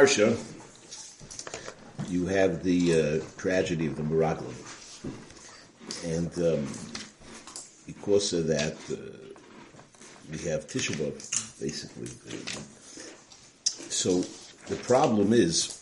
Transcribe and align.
Parsha, 0.00 0.34
you 2.08 2.24
have 2.24 2.62
the 2.62 3.20
uh, 3.20 3.24
tragedy 3.36 3.86
of 3.86 3.96
the 3.96 4.02
Meraglim. 4.02 4.56
And 6.06 6.32
um, 6.38 6.66
because 7.86 8.32
of 8.32 8.46
that, 8.46 8.76
uh, 8.90 8.96
we 10.30 10.38
have 10.48 10.66
Tisha 10.66 10.96
basically. 11.60 12.06
So 13.90 14.20
the 14.74 14.82
problem 14.84 15.34
is, 15.34 15.78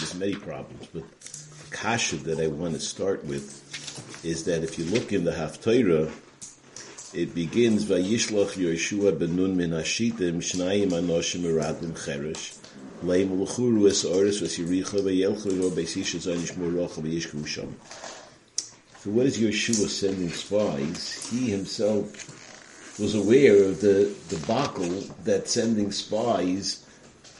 there's 0.00 0.16
many 0.16 0.34
problems, 0.34 0.88
but 0.92 1.04
the 1.08 1.70
kasha 1.70 2.16
that 2.16 2.40
I 2.40 2.48
want 2.48 2.74
to 2.74 2.80
start 2.80 3.24
with 3.24 4.24
is 4.24 4.44
that 4.46 4.64
if 4.64 4.76
you 4.76 4.86
look 4.86 5.12
in 5.12 5.22
the 5.22 5.30
Haftarah, 5.30 6.10
it 7.14 7.32
begins 7.32 7.84
Vayishlach 7.84 8.54
Yeshua 8.54 9.16
ben 9.16 9.36
Nun 9.36 9.56
min 9.56 9.70
Hashitim 9.70 10.38
Shnayim 10.38 10.88
Anoshim 10.90 11.42
Meraglim 11.42 11.92
Cheresh 11.92 12.58
Es 13.02 14.04
Oris 14.04 14.40
Vayelchu 14.40 15.56
Ro. 16.74 17.68
So 18.98 19.10
what 19.10 19.26
is 19.26 19.38
Yeshua 19.38 19.88
sending 19.88 20.30
spies? 20.30 21.30
He 21.30 21.50
himself 21.50 22.98
was 22.98 23.14
aware 23.14 23.64
of 23.64 23.80
the 23.80 24.12
debacle 24.28 25.02
that 25.24 25.48
sending 25.48 25.92
spies 25.92 26.84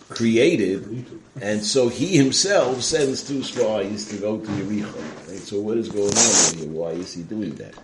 created, 0.09 1.06
and 1.41 1.64
so 1.64 1.88
he 1.88 2.16
himself 2.16 2.83
sends 2.83 3.27
two 3.27 3.42
spies 3.42 4.06
to 4.09 4.16
go 4.19 4.38
to 4.38 4.47
Yericha. 4.47 5.28
Right? 5.28 5.38
So 5.38 5.61
what 5.61 5.78
is 5.78 5.88
going 5.88 6.12
on 6.12 6.59
here? 6.59 6.69
Why 6.69 6.91
is 6.91 7.14
he 7.14 7.23
doing 7.23 7.55
that? 7.56 7.75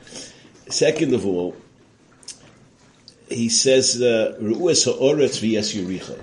Second 0.69 1.15
of 1.15 1.27
all, 1.27 1.57
he 3.29 3.49
says, 3.49 4.01
uh, 4.01 4.37
"Ru'as 4.41 4.85
ha'oretz 4.85 5.41
v'yes 5.41 5.75
Yericha." 5.75 6.23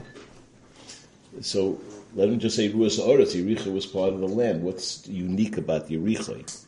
So 1.41 1.79
let 2.15 2.29
him 2.29 2.39
just 2.39 2.55
say 2.55 2.69
Ruas 2.69 2.97
Ha'oretz. 2.97 3.35
Yericha 3.35 3.71
was 3.71 3.85
part 3.85 4.13
of 4.13 4.19
the 4.19 4.27
land. 4.27 4.63
What's 4.63 5.07
unique 5.07 5.57
about 5.57 5.89
Yericha? 5.89 6.65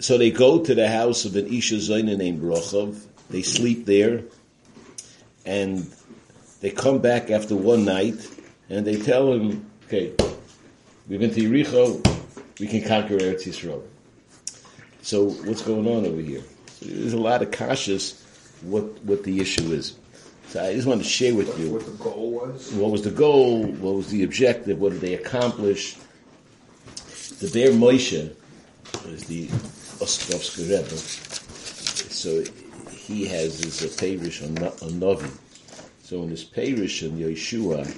So 0.00 0.18
they 0.18 0.30
go 0.30 0.62
to 0.62 0.74
the 0.74 0.88
house 0.88 1.24
of 1.24 1.36
an 1.36 1.46
Isha 1.46 1.76
Zaina 1.76 2.16
named 2.16 2.42
Rochav. 2.42 3.00
They 3.30 3.42
sleep 3.42 3.86
there, 3.86 4.24
and 5.46 5.90
they 6.60 6.70
come 6.70 6.98
back 6.98 7.30
after 7.30 7.56
one 7.56 7.84
night, 7.84 8.28
and 8.68 8.86
they 8.86 8.96
tell 8.96 9.32
him, 9.32 9.64
"Okay, 9.86 10.12
we've 11.08 11.20
been 11.20 11.32
to 11.32 11.40
Yericho. 11.40 12.04
We 12.60 12.66
can 12.66 12.82
conquer 12.82 13.16
Eretz 13.18 13.44
Yisrael." 13.44 13.82
So 15.02 15.30
what's 15.30 15.62
going 15.62 15.86
on 15.86 16.06
over 16.06 16.20
here? 16.20 16.42
There's 16.82 17.12
a 17.12 17.18
lot 17.18 17.42
of 17.42 17.50
cautious 17.50 18.20
what 18.62 19.02
what 19.04 19.22
the 19.22 19.40
issue 19.40 19.72
is. 19.72 19.94
So 20.48 20.62
I 20.62 20.72
just 20.74 20.86
want 20.86 21.02
to 21.02 21.08
share 21.08 21.34
with 21.34 21.58
you 21.58 21.72
what 21.72 21.84
the 21.84 21.92
goal 21.92 22.30
was. 22.30 22.72
what 22.72 22.90
was 22.90 23.02
the 23.02 23.10
goal, 23.10 23.64
what 23.64 23.94
was 23.94 24.08
the 24.08 24.22
objective, 24.22 24.80
what 24.80 24.92
did 24.92 25.00
they 25.00 25.14
accomplish. 25.14 25.96
The 27.40 27.50
Bear 27.50 27.72
Moshe 27.72 28.32
is 29.06 29.24
the 29.24 29.48
Ostrovsky 29.98 30.70
Rebbe, 30.70 30.96
so 32.10 32.44
he 32.90 33.26
has 33.26 33.58
his 33.58 33.82
uh, 33.82 34.00
parish 34.00 34.42
on, 34.42 34.56
on 34.58 34.98
Novi. 34.98 35.28
So 36.02 36.22
in 36.22 36.30
his 36.30 36.44
parish 36.44 37.02
on 37.02 37.10
Yeshua, 37.10 37.92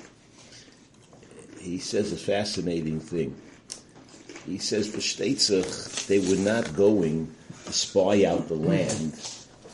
he 1.61 1.79
says 1.79 2.13
a 2.13 2.17
fascinating 2.17 3.01
thing. 3.01 3.37
He 4.47 4.59
says 4.59 4.89
for 4.89 4.99
Shteitzach, 4.99 6.07
they 6.07 6.21
were 6.21 6.43
not 6.43 6.75
going 6.75 7.35
to 7.67 7.73
spy 7.73 8.25
out 8.25 8.49
the 8.49 8.55
land 8.55 9.13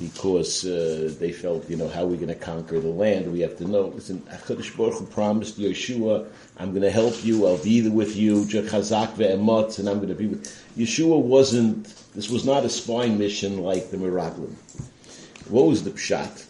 because 0.02 0.64
uh, 0.64 1.14
they 1.20 1.30
felt, 1.30 1.68
you 1.70 1.76
know, 1.76 1.88
how 1.88 2.02
are 2.02 2.06
we 2.06 2.16
going 2.16 2.28
to 2.28 2.34
conquer 2.34 2.80
the 2.80 2.88
land? 2.88 3.32
We 3.32 3.40
have 3.40 3.56
to 3.58 3.64
know. 3.64 3.86
Listen, 3.86 4.20
HaKadosh 4.20 4.76
Baruch 4.76 4.98
Hu 4.98 5.06
promised 5.06 5.60
Yeshua, 5.60 6.26
I'm 6.58 6.70
going 6.70 6.82
to 6.82 6.90
help 6.90 7.24
you, 7.24 7.46
I'll 7.46 7.62
be 7.62 7.88
with 7.88 8.16
you, 8.16 8.44
Chazak 8.44 9.14
ve'emot, 9.14 9.78
and 9.78 9.88
I'm 9.88 9.98
going 9.98 10.08
to 10.08 10.14
be 10.14 10.26
with... 10.26 10.44
Yeshua 10.76 11.20
wasn't, 11.20 11.84
this 12.14 12.28
was 12.28 12.44
not 12.44 12.64
a 12.64 12.68
spying 12.68 13.16
mission 13.16 13.62
like 13.62 13.90
the 13.90 13.96
Meraglim. 13.96 14.54
What 15.48 15.66
was 15.66 15.84
the 15.84 15.90
pshat? 15.90 16.48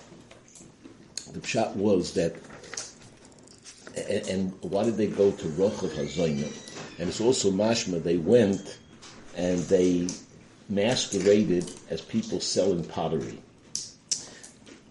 The 1.35 1.41
pshat 1.41 1.75
was 1.77 2.15
that, 2.15 2.35
and, 3.97 4.29
and 4.29 4.63
why 4.63 4.85
did 4.85 4.97
they 4.97 5.09
go 5.09 5.31
to 5.31 5.45
Rochav 5.49 5.91
HaZayna? 5.91 6.99
And 6.99 7.09
it's 7.09 7.21
also 7.21 7.51
mashma, 7.51 8.03
they 8.03 8.17
went 8.17 8.79
and 9.37 9.59
they 9.61 10.09
masqueraded 10.73 11.71
as 11.91 12.01
people 12.01 12.41
selling 12.41 12.85
pottery. 12.85 13.39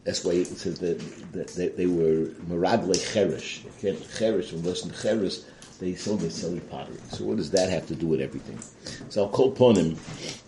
That's 0.04 0.24
why 0.24 0.34
it 0.34 0.48
says 0.48 0.80
that, 0.80 1.00
that, 1.34 1.48
that 1.50 1.78
they 1.78 1.86
were 1.86 2.28
meragle 2.50 2.96
cheresh. 2.96 3.64
Again, 3.80 3.96
cheresh, 3.96 4.52
and 4.52 4.66
listen 4.66 4.92
cheresh, 4.92 5.44
they 5.80 5.96
sold 5.96 6.22
they 6.22 6.30
selling 6.30 6.62
pottery. 6.62 6.98
So 7.10 7.26
what 7.26 7.38
does 7.38 7.52
that 7.52 7.70
have 7.70 7.88
to 7.88 7.96
do 7.96 8.08
with 8.08 8.22
everything? 8.22 8.60
So 9.10 9.24
I'll 9.24 9.30
call 9.30 9.52
upon 9.52 9.76
him. 9.76 9.98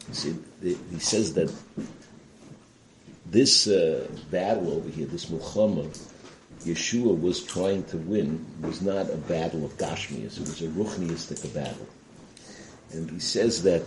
He 0.07 0.99
says 0.99 1.33
that 1.33 1.53
this 3.25 3.67
uh, 3.67 4.07
battle 4.29 4.73
over 4.73 4.89
here, 4.89 5.07
this 5.07 5.29
Muhammad, 5.29 5.97
Yeshua 6.61 7.19
was 7.19 7.43
trying 7.43 7.83
to 7.85 7.97
win, 7.97 8.45
was 8.61 8.81
not 8.81 9.09
a 9.09 9.17
battle 9.17 9.65
of 9.65 9.77
Gashmias. 9.77 10.39
It 10.39 10.41
was 10.41 10.61
a 10.61 10.67
Ruchniistic 10.67 11.53
battle. 11.53 11.87
And 12.91 13.09
he 13.09 13.19
says 13.19 13.63
that 13.63 13.83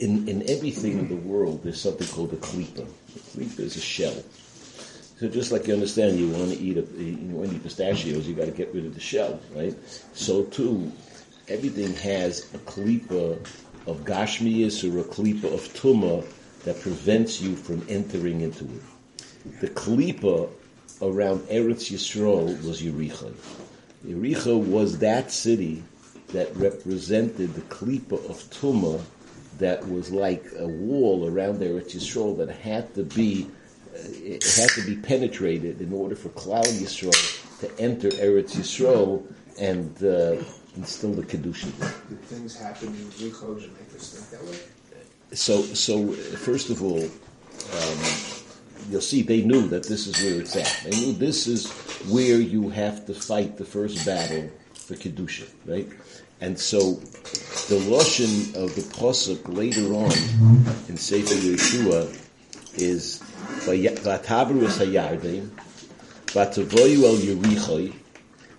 in, 0.00 0.28
in 0.28 0.50
everything 0.50 0.98
in 0.98 1.08
the 1.08 1.16
world, 1.16 1.62
there's 1.62 1.80
something 1.80 2.08
called 2.08 2.32
a 2.32 2.36
klipa. 2.36 2.80
A 2.80 3.18
klipa 3.18 3.60
is 3.60 3.76
a 3.76 3.80
shell. 3.80 4.22
So 5.18 5.28
just 5.28 5.52
like 5.52 5.68
you 5.68 5.74
understand, 5.74 6.18
you 6.18 6.28
want 6.30 6.50
to 6.50 6.58
eat 6.58 6.76
a, 6.76 6.82
you 7.00 7.36
want 7.36 7.50
to 7.50 7.56
eat 7.56 7.62
pistachios, 7.62 8.26
you 8.26 8.34
got 8.34 8.46
to 8.46 8.50
get 8.50 8.74
rid 8.74 8.84
of 8.84 8.94
the 8.94 9.00
shell, 9.00 9.38
right? 9.54 9.76
So 10.12 10.42
too, 10.44 10.90
everything 11.48 11.94
has 11.94 12.52
a 12.54 12.58
klipa 12.58 13.38
of 13.86 14.04
gashmias 14.04 14.82
or 14.82 14.98
a 14.98 15.04
klipa 15.04 15.44
of 15.44 15.60
tuma 15.74 16.24
that 16.64 16.80
prevents 16.80 17.40
you 17.40 17.54
from 17.54 17.84
entering 17.88 18.40
into 18.40 18.64
it. 18.64 19.60
The 19.60 19.68
klipa 19.68 20.50
around 21.00 21.40
Eretz 21.42 21.92
Yisrael 21.92 22.60
was 22.64 22.82
Yericho. 22.82 23.32
Yericho 24.04 24.58
was 24.58 24.98
that 24.98 25.30
city 25.30 25.84
that 26.32 26.54
represented 26.56 27.54
the 27.54 27.60
klipa 27.62 28.18
of 28.28 28.38
tuma 28.50 29.00
that 29.58 29.86
was 29.88 30.10
like 30.10 30.44
a 30.58 30.66
wall 30.66 31.28
around 31.28 31.60
Eretz 31.60 31.94
Yisrael 31.94 32.36
that 32.38 32.50
had 32.50 32.94
to 32.94 33.04
be 33.04 33.46
uh, 33.94 33.98
it 33.98 34.42
had 34.56 34.70
to 34.70 34.84
be 34.86 34.96
penetrated 34.96 35.80
in 35.80 35.92
order 35.92 36.16
for 36.16 36.30
Klal 36.30 36.64
Yisrael 36.64 37.60
to 37.60 37.80
enter 37.80 38.08
Eretz 38.08 38.56
Yisrael 38.56 39.22
and 39.60 40.02
uh, 40.02 40.42
instill 40.76 41.12
the 41.12 41.22
kedusha. 41.22 41.70
Did 42.08 42.22
things 42.22 42.58
happen 42.58 42.88
in 42.88 43.08
Richo 43.10 43.60
to 43.60 43.68
make 43.68 43.94
us 43.94 44.14
think 44.14 44.30
that 44.30 44.50
way? 44.50 44.58
So, 45.32 45.62
so 45.62 46.12
first 46.12 46.70
of 46.70 46.82
all, 46.82 47.04
um, 47.04 47.98
you'll 48.90 49.00
see 49.00 49.22
they 49.22 49.42
knew 49.42 49.68
that 49.68 49.84
this 49.84 50.06
is 50.06 50.22
where 50.22 50.40
it's 50.40 50.56
at. 50.56 50.90
They 50.90 50.98
knew 50.98 51.12
this 51.12 51.46
is 51.46 51.70
where 52.10 52.40
you 52.40 52.70
have 52.70 53.06
to 53.06 53.14
fight 53.14 53.56
the 53.58 53.64
first 53.64 54.04
battle 54.04 54.50
for 54.74 54.94
kedusha, 54.94 55.48
right? 55.66 55.88
And 56.42 56.58
so, 56.58 56.94
the 57.68 57.78
lashon 57.86 58.56
of 58.56 58.74
the 58.74 58.80
pasuk 58.80 59.54
later 59.54 59.94
on 59.94 60.10
in 60.88 60.96
Sefer 60.96 61.36
Yeshua 61.36 62.12
is 62.74 63.20
"V'atavru 63.60 64.64
es 64.66 64.78
hayardim, 64.78 65.50
v'atavoyu 66.26 67.04
el 67.04 67.18
Yerichoi, 67.18 67.92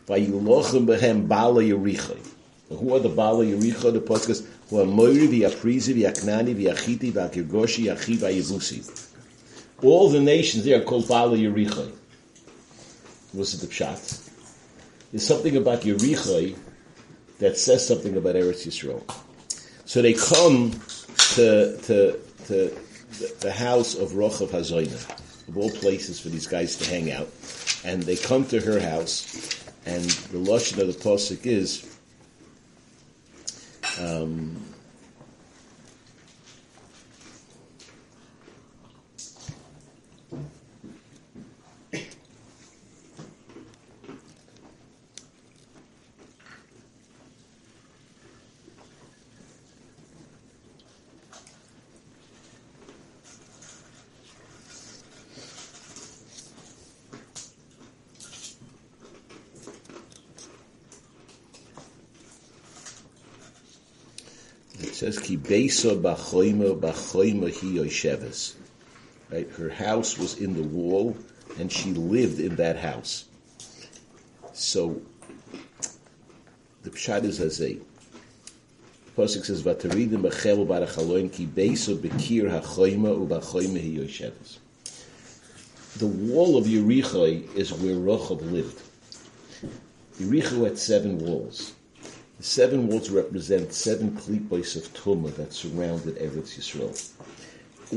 v'yilochem 0.08 0.86
behem 0.86 1.28
bala 1.28 1.62
Yerichoi." 1.62 2.26
Who 2.70 2.96
are 2.96 3.00
the 3.00 3.10
bala 3.10 3.44
Yericho? 3.44 3.92
The 3.92 4.00
pasuk 4.00 4.48
who 4.70 4.80
are 4.80 4.86
Moiri, 4.86 5.28
v'Aprizi, 5.28 5.94
v'Aknani, 5.94 6.56
v'Achiti, 6.56 7.12
v'Akirgoshi, 7.12 7.92
Achi, 7.92 8.16
v'Yevusi. 8.16 9.10
All 9.82 10.08
the 10.08 10.22
nations 10.22 10.64
there 10.64 10.80
are 10.80 10.86
called 10.86 11.10
bala 11.10 11.36
Yerichoi. 11.36 11.92
What's 13.34 13.52
the 13.58 13.68
pshat? 13.68 14.30
There's 15.12 15.28
something 15.28 15.58
about 15.58 15.82
Yerichoi 15.82 16.56
that 17.40 17.58
says 17.58 17.86
something 17.86 18.16
about 18.16 18.36
Eretz 18.36 18.66
Yisrael. 18.68 19.04
So 19.86 20.02
they 20.02 20.14
come 20.14 20.72
to, 21.36 21.78
to, 21.84 22.20
to 22.46 22.78
the, 23.42 23.52
house 23.52 23.96
of 23.96 24.12
Rochav 24.12 24.50
Hazoina, 24.50 25.48
of 25.48 25.58
all 25.58 25.70
places 25.70 26.20
for 26.20 26.30
these 26.30 26.48
guys 26.48 26.78
to 26.78 26.90
hang 26.90 27.12
out, 27.12 27.30
and 27.84 28.02
they 28.04 28.16
come 28.16 28.46
to 28.48 28.60
her 28.62 28.80
house, 28.80 29.36
and 29.86 30.04
the 30.04 30.38
lashon 30.38 30.80
of 30.80 30.88
the 30.88 30.94
pasuk 30.94 31.46
is, 31.46 31.98
um, 34.00 34.73
says 65.04 65.20
ki 65.20 65.36
beisa 65.36 66.02
bachoima 66.02 66.80
bachoima 66.80 67.52
hi 67.52 67.68
yosheves. 67.78 68.54
Right, 69.30 69.50
her 69.50 69.70
house 69.70 70.18
was 70.18 70.38
in 70.38 70.54
the 70.54 70.64
wall, 70.64 71.18
and 71.60 71.70
she 71.70 71.92
lived 71.92 72.40
in 72.40 72.56
that 72.56 72.78
house. 72.78 73.26
So 74.54 75.02
the 76.84 76.90
pshat 76.90 77.26
is 77.26 77.42
as 77.42 77.62
a 77.62 77.78
Pasuk 79.18 79.44
says 79.44 79.62
vataridim 79.62 80.22
bechel 80.22 80.66
barachaloin 80.66 81.30
ki 81.30 81.48
beisa 81.48 81.98
bekir 81.98 82.50
hachoima 82.50 83.28
ubachoima 83.28 83.82
hi 83.82 84.00
yosheves. 84.00 84.60
The 85.98 86.08
wall 86.08 86.56
of 86.56 86.64
Yericho 86.64 87.54
is 87.58 87.74
where 87.74 87.96
Rochav 87.96 88.42
lived. 88.50 88.82
Yericho 90.18 90.64
had 90.64 90.80
seven 90.80 91.18
walls. 91.20 91.74
Seven 92.44 92.88
walls 92.88 93.10
represent 93.10 93.72
seven 93.72 94.12
klipos 94.18 94.76
of 94.76 94.94
Tumah 94.94 95.34
that 95.38 95.54
surrounded 95.54 96.18
Eretz 96.18 96.60
Yisrael. 96.60 96.92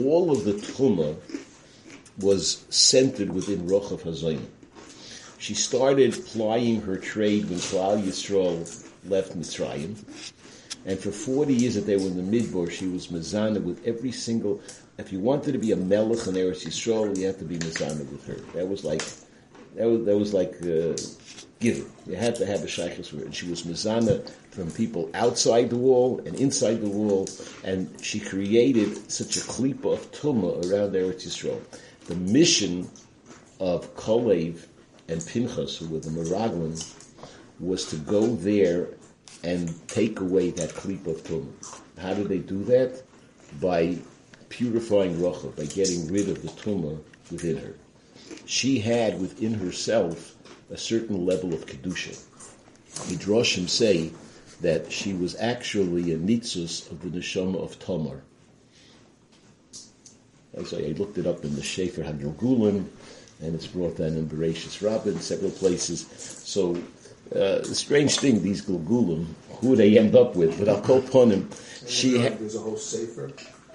All 0.06 0.31
of 0.31 0.44
the 0.44 0.52
Tumah 0.52 1.16
was 2.20 2.64
centered 2.70 3.31
within 3.31 3.66
Rochav 3.66 4.02
Hazoyim. 4.02 4.46
She 5.38 5.54
started 5.54 6.12
plying 6.26 6.81
her 6.82 6.96
trade 6.96 7.50
when 7.50 7.58
Klal 7.58 8.00
Yisrael 8.00 8.88
left 9.08 9.37
Mitzrayim. 9.37 9.96
And 10.84 10.96
for 10.96 11.10
40 11.10 11.52
years 11.52 11.75
that 11.75 11.87
they 11.87 11.96
were 11.96 12.06
in 12.06 12.31
the 12.31 12.40
Midbar, 12.40 12.70
she 12.70 12.87
was 12.87 13.08
Mazana 13.08 13.60
with 13.60 13.84
every 13.84 14.12
single, 14.12 14.60
if 14.96 15.12
you 15.12 15.19
wanted 15.19 15.52
to 15.54 15.58
be 15.58 15.72
a 15.72 15.76
Melech 15.76 16.25
in 16.28 16.34
Eretz 16.34 16.64
Yisrael, 16.64 17.19
you 17.19 17.26
had 17.26 17.40
to 17.40 17.44
be 17.44 17.58
Mazana 17.58 18.08
with 18.12 18.25
her. 18.28 18.37
That 18.56 18.69
was 18.69 18.84
like, 18.84 19.02
that 19.76 19.88
was, 19.88 20.05
that 20.05 20.17
was 20.17 20.34
like, 20.34 20.55
uh, 20.62 20.96
given. 21.61 21.90
You 22.06 22.17
had 22.17 22.37
to 22.37 22.46
have 22.46 22.62
a 22.62 22.69
shaykhs 22.69 23.08
for 23.08 23.17
her. 23.17 23.25
And 23.25 23.34
she 23.34 23.49
was 23.49 23.62
Mazana 23.62 24.28
from 24.50 24.70
people 24.70 25.11
outside 25.14 25.70
the 25.70 25.76
wall 25.76 26.20
and 26.26 26.34
inside 26.37 26.81
the 26.81 26.88
wall. 26.88 27.28
And 27.64 27.93
she 28.02 28.20
created 28.20 29.11
such 29.11 29.37
a 29.37 29.40
klipa 29.40 29.93
of 29.93 30.11
tumah 30.12 30.70
around 30.70 30.93
Eretz 30.93 31.26
Yisrael. 31.26 31.61
The 32.06 32.17
mission 32.17 32.88
of 33.61 33.94
Kolev 33.96 34.67
and 35.08 35.25
Pinchas, 35.26 35.76
who 35.76 35.88
were 35.88 36.00
the 36.00 36.11
Meraglim, 36.11 36.76
was 37.58 37.87
to 37.87 37.96
go 37.96 38.26
there 38.37 38.88
and 39.43 39.72
take 39.88 40.20
away 40.20 40.50
that 40.50 40.70
klipa 40.70 41.08
of 41.08 41.22
tumah. 41.25 41.82
How 41.99 42.14
did 42.14 42.29
they 42.29 42.38
do 42.38 42.62
that? 42.64 43.02
By 43.61 43.96
purifying 44.49 45.20
Rocha, 45.22 45.49
by 45.49 45.64
getting 45.64 46.12
rid 46.12 46.29
of 46.29 46.43
the 46.43 46.49
tumah 46.49 47.00
within 47.31 47.56
her. 47.56 47.75
She 48.46 48.78
had 48.78 49.20
within 49.20 49.55
herself 49.55 50.34
a 50.70 50.76
certain 50.76 51.26
level 51.26 51.52
of 51.55 51.67
kedusha. 51.67 52.19
Midrashim 53.08 53.69
say 53.69 54.11
that 54.61 54.90
she 54.90 55.12
was 55.12 55.37
actually 55.38 56.12
a 56.12 56.19
nitzus 56.19 56.90
of 56.90 57.02
the 57.02 57.19
neshama 57.19 57.62
of 57.62 57.78
Tamar. 57.78 58.23
So 60.64 60.78
I 60.78 60.93
looked 60.93 61.19
it 61.19 61.26
up 61.26 61.44
in 61.44 61.55
the 61.55 61.62
Sefer 61.62 62.02
HaGilgulim, 62.02 62.87
and 63.43 63.55
it's 63.55 63.67
brought 63.67 63.99
down 63.99 64.17
in 64.17 64.26
Bereshis 64.26 64.81
Rabbah 64.81 65.11
in 65.11 65.20
several 65.20 65.50
places. 65.50 66.06
So 66.08 66.76
uh, 67.34 67.58
the 67.58 67.75
strange 67.75 68.19
thing, 68.19 68.43
these 68.43 68.64
Gilgulim, 68.64 69.26
who 69.61 69.76
they 69.76 69.99
end 69.99 70.17
up 70.17 70.34
with, 70.34 70.58
but 70.58 70.69
I'll 70.70 70.81
call 70.81 70.99
upon 70.99 71.31
him. 71.31 71.50
She 71.87 72.17
ha- 72.17 72.34
there's 72.38 72.55
a 72.55 72.61
whole 72.61 72.79
sefer, 72.79 73.31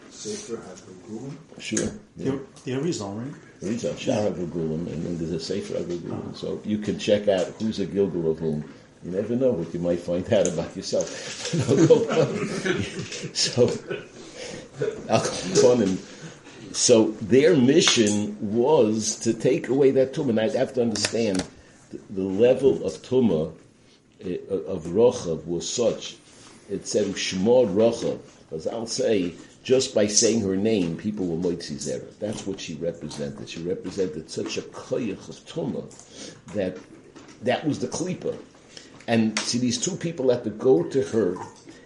sefer 0.09 0.57
HaGilgulim. 0.57 1.35
Sure. 1.59 1.91
Yeah, 2.17 2.37
the 2.65 2.71
Arizal, 2.71 3.19
right? 3.19 3.50
There's 3.61 3.83
a 3.83 3.93
Shara 3.93 4.33
Gilgulim, 4.33 4.91
and 4.91 5.05
then 5.05 5.19
there's 5.19 5.33
a 5.33 5.39
Sefer 5.39 5.75
Gilgulim. 5.75 6.35
So 6.35 6.59
you 6.65 6.79
can 6.79 6.97
check 6.97 7.27
out 7.27 7.45
who's 7.59 7.79
a 7.79 7.85
Gilgul 7.85 8.31
of 8.31 8.39
whom. 8.39 8.63
You 9.03 9.11
never 9.11 9.35
know 9.35 9.51
what 9.51 9.71
you 9.73 9.79
might 9.79 9.99
find 9.99 10.31
out 10.33 10.47
about 10.47 10.75
yourself. 10.75 11.07
so, 13.35 13.71
I'll 15.09 15.21
call 15.21 15.59
upon 15.59 15.77
him. 15.87 15.99
So 16.73 17.11
their 17.21 17.55
mission 17.55 18.37
was 18.39 19.15
to 19.17 19.33
take 19.33 19.67
away 19.69 19.91
that 19.91 20.13
tumah. 20.13 20.29
And 20.29 20.39
I'd 20.39 20.53
have 20.53 20.73
to 20.75 20.81
understand 20.81 21.43
the, 22.09 22.21
level 22.21 22.85
of 22.85 22.93
tumah 23.01 23.53
uh, 24.23 24.53
of 24.53 24.85
Rochav 24.85 25.45
was 25.45 25.69
such. 25.69 26.15
It 26.69 26.87
said 26.87 27.17
Shemor 27.17 27.65
Rochav, 27.67 28.19
because 28.49 28.67
I'll 28.67 28.87
say 28.87 29.33
just 29.63 29.93
by 29.93 30.07
saying 30.07 30.41
her 30.41 30.57
name, 30.57 30.97
people 30.97 31.27
will 31.27 31.37
moitzi 31.37 31.75
zera. 31.75 32.17
That's 32.19 32.47
what 32.47 32.59
she 32.59 32.75
represented. 32.75 33.47
She 33.47 33.61
represented 33.61 34.29
such 34.29 34.57
a 34.57 34.61
koyach 34.61 35.29
of 35.29 35.35
tumah 35.45 36.33
that 36.53 36.77
that 37.43 37.65
was 37.67 37.79
the 37.79 37.87
klipa. 37.87 38.37
And 39.07 39.37
see, 39.39 39.59
these 39.59 39.79
two 39.79 39.95
people 39.95 40.29
have 40.29 40.43
to 40.43 40.49
go 40.49 40.83
to 40.83 41.03
her 41.03 41.35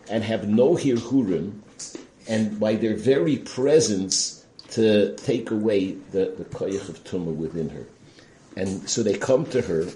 and 0.10 0.24
have 0.24 0.48
no 0.48 0.76
hirhurim, 0.76 1.60
and 2.28 2.60
by 2.60 2.76
their 2.76 2.96
very 2.96 3.38
presence 3.38 4.46
to 4.72 5.16
take 5.16 5.52
away 5.52 5.94
the, 6.12 6.34
the 6.38 6.46
koyach 6.46 6.88
of 6.90 7.04
tumah 7.04 7.36
within 7.36 7.70
her. 7.70 7.86
And 8.56 8.90
so 8.90 9.04
they 9.04 9.18
come 9.18 9.46
to 9.48 9.62
her, 9.62 9.88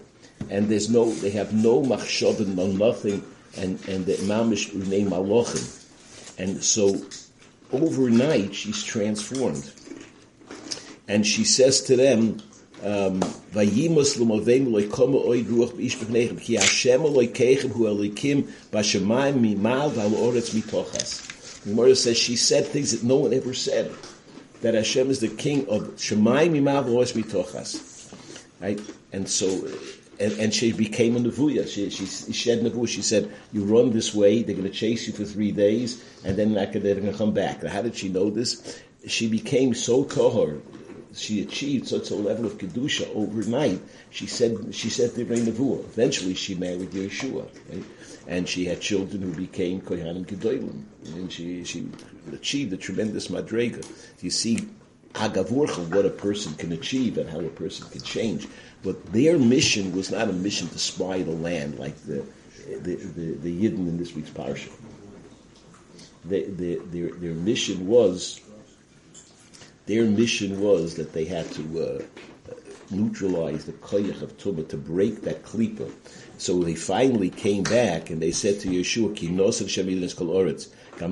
and 0.50 0.68
there's 0.68 0.90
no, 0.90 1.12
they 1.12 1.30
have 1.32 1.54
no 1.54 1.82
machshavim, 1.82 2.56
no 2.56 2.68
nothing, 2.68 3.24
and, 3.58 3.80
and 3.88 4.06
the 4.06 4.14
mamish 4.14 4.74
name 4.74 5.12
malachim. 5.12 5.76
And 6.38 6.64
so 6.64 6.96
overnight 7.72 8.56
she's 8.56 8.84
transformed. 8.84 9.72
And 11.08 11.26
she 11.26 11.44
says 11.44 11.82
to 11.84 11.96
them, 11.96 12.42
um, 12.84 13.20
Vayimus 13.52 14.18
l'movem 14.18 14.68
loikoma 14.68 15.26
oid 15.26 15.46
ruach 15.46 15.74
b'ish 15.74 15.98
b'chnechem 15.98 16.40
ki 16.40 16.56
Hashem 16.56 17.02
loikechem 17.02 17.72
hu 17.72 17.86
elikim 17.86 18.44
b'shemayim 18.72 19.40
mimal 19.40 19.92
v'al 19.92 20.12
oretz 20.12 20.54
mitochas. 20.54 21.64
The 21.64 21.72
Gemara 21.72 21.96
says 21.96 22.18
she 22.18 22.36
said 22.36 22.66
things 22.66 22.92
that 22.92 23.04
no 23.06 23.18
one 23.18 23.34
ever 23.34 23.54
said. 23.54 23.92
That 24.62 24.76
Hashem 24.76 25.10
is 25.10 25.20
the 25.20 25.28
king 25.28 25.68
of 25.68 25.84
Shemayim 25.96 26.52
mimal 26.52 26.86
v'al 26.86 27.14
mitochas. 27.14 28.14
Right? 28.62 28.80
And 29.12 29.28
so, 29.28 29.48
and, 30.20 30.34
and 30.34 30.54
she 30.54 30.72
became 30.72 31.16
a 31.16 31.20
nevuya. 31.20 31.68
She, 31.68 31.90
she, 31.90 32.06
she 32.06 32.34
shed 32.34 32.60
nevuah. 32.60 32.88
She 32.88 33.02
said, 33.02 33.32
"You 33.54 33.64
run 33.64 33.92
this 33.92 34.14
way. 34.14 34.44
They're 34.44 34.56
going 34.56 34.68
to 34.68 34.74
chase 34.74 35.08
you 35.08 35.14
for 35.14 35.24
three 35.24 35.52
days, 35.52 36.04
and 36.26 36.38
then 36.38 36.54
they're 36.54 36.66
going 36.68 37.12
to 37.12 37.18
come 37.18 37.34
back." 37.34 37.64
Now, 37.64 37.70
how 37.70 37.82
did 37.82 37.96
she 37.96 38.10
know 38.10 38.30
this? 38.30 38.82
She 39.08 39.28
became 39.30 39.74
so 39.74 40.04
tahor. 40.04 40.62
She 41.14 41.42
achieved 41.42 41.88
such 41.88 42.12
a 42.12 42.16
level 42.16 42.46
of 42.46 42.58
kedusha 42.58 43.10
overnight. 43.16 43.82
She 44.10 44.28
said, 44.28 44.76
"She 44.76 44.90
said 44.90 45.16
the 45.16 45.24
nevuah." 45.24 45.86
Eventually, 45.86 46.34
she 46.34 46.56
married 46.56 46.92
Yeshua, 46.92 47.48
right? 47.70 47.84
and 48.28 48.48
she 48.48 48.66
had 48.66 48.82
children 48.82 49.22
who 49.22 49.34
became 49.34 49.82
kohanim 49.82 50.26
gedolim, 50.26 50.84
and 51.16 51.32
she 51.32 51.64
she 51.64 51.88
achieved 52.34 52.74
a 52.74 52.78
tremendous 52.78 53.30
madrega. 53.30 53.86
You 54.22 54.30
see. 54.30 54.68
Agavurcha, 55.14 55.90
what 55.90 56.06
a 56.06 56.10
person 56.12 56.54
can 56.54 56.72
achieve 56.72 57.18
and 57.18 57.28
how 57.28 57.40
a 57.40 57.50
person 57.50 57.90
can 57.90 58.02
change. 58.02 58.48
But 58.84 59.12
their 59.12 59.38
mission 59.38 59.96
was 59.96 60.12
not 60.12 60.30
a 60.30 60.34
mission 60.34 60.68
to 60.70 60.80
spy 60.80 61.22
the 61.22 61.32
land 61.32 61.80
like 61.80 61.98
the 62.06 62.26
the, 62.82 62.96
the, 62.96 63.32
the 63.34 63.64
Yidden 63.64 63.88
in 63.88 63.98
this 63.98 64.14
week's 64.14 64.30
parsha. 64.30 64.72
The, 66.26 66.46
the, 66.46 66.76
their, 66.86 67.12
their 67.14 67.34
mission 67.34 67.88
was 67.88 68.42
their 69.86 70.06
mission 70.06 70.62
was 70.62 70.96
that 70.96 71.14
they 71.14 71.26
had 71.26 71.52
to 71.54 71.82
uh, 71.82 72.54
neutralize 72.92 73.66
the 73.66 73.72
koyach 73.72 74.22
of 74.22 74.38
tumah 74.38 74.68
to 74.70 74.78
break 74.78 75.22
that 75.22 75.44
klipa. 75.44 75.92
So 76.38 76.60
they 76.64 76.76
finally 76.76 77.30
came 77.30 77.64
back 77.64 78.10
and 78.10 78.22
they 78.22 78.32
said 78.32 78.60
to 78.62 78.68
Yeshua, 78.68 79.16
"Ki 79.16 79.30
noser 79.30 79.66
shemilis 79.66 80.16
kol 80.16 80.28
oretz." 80.28 80.70
So 81.00 81.08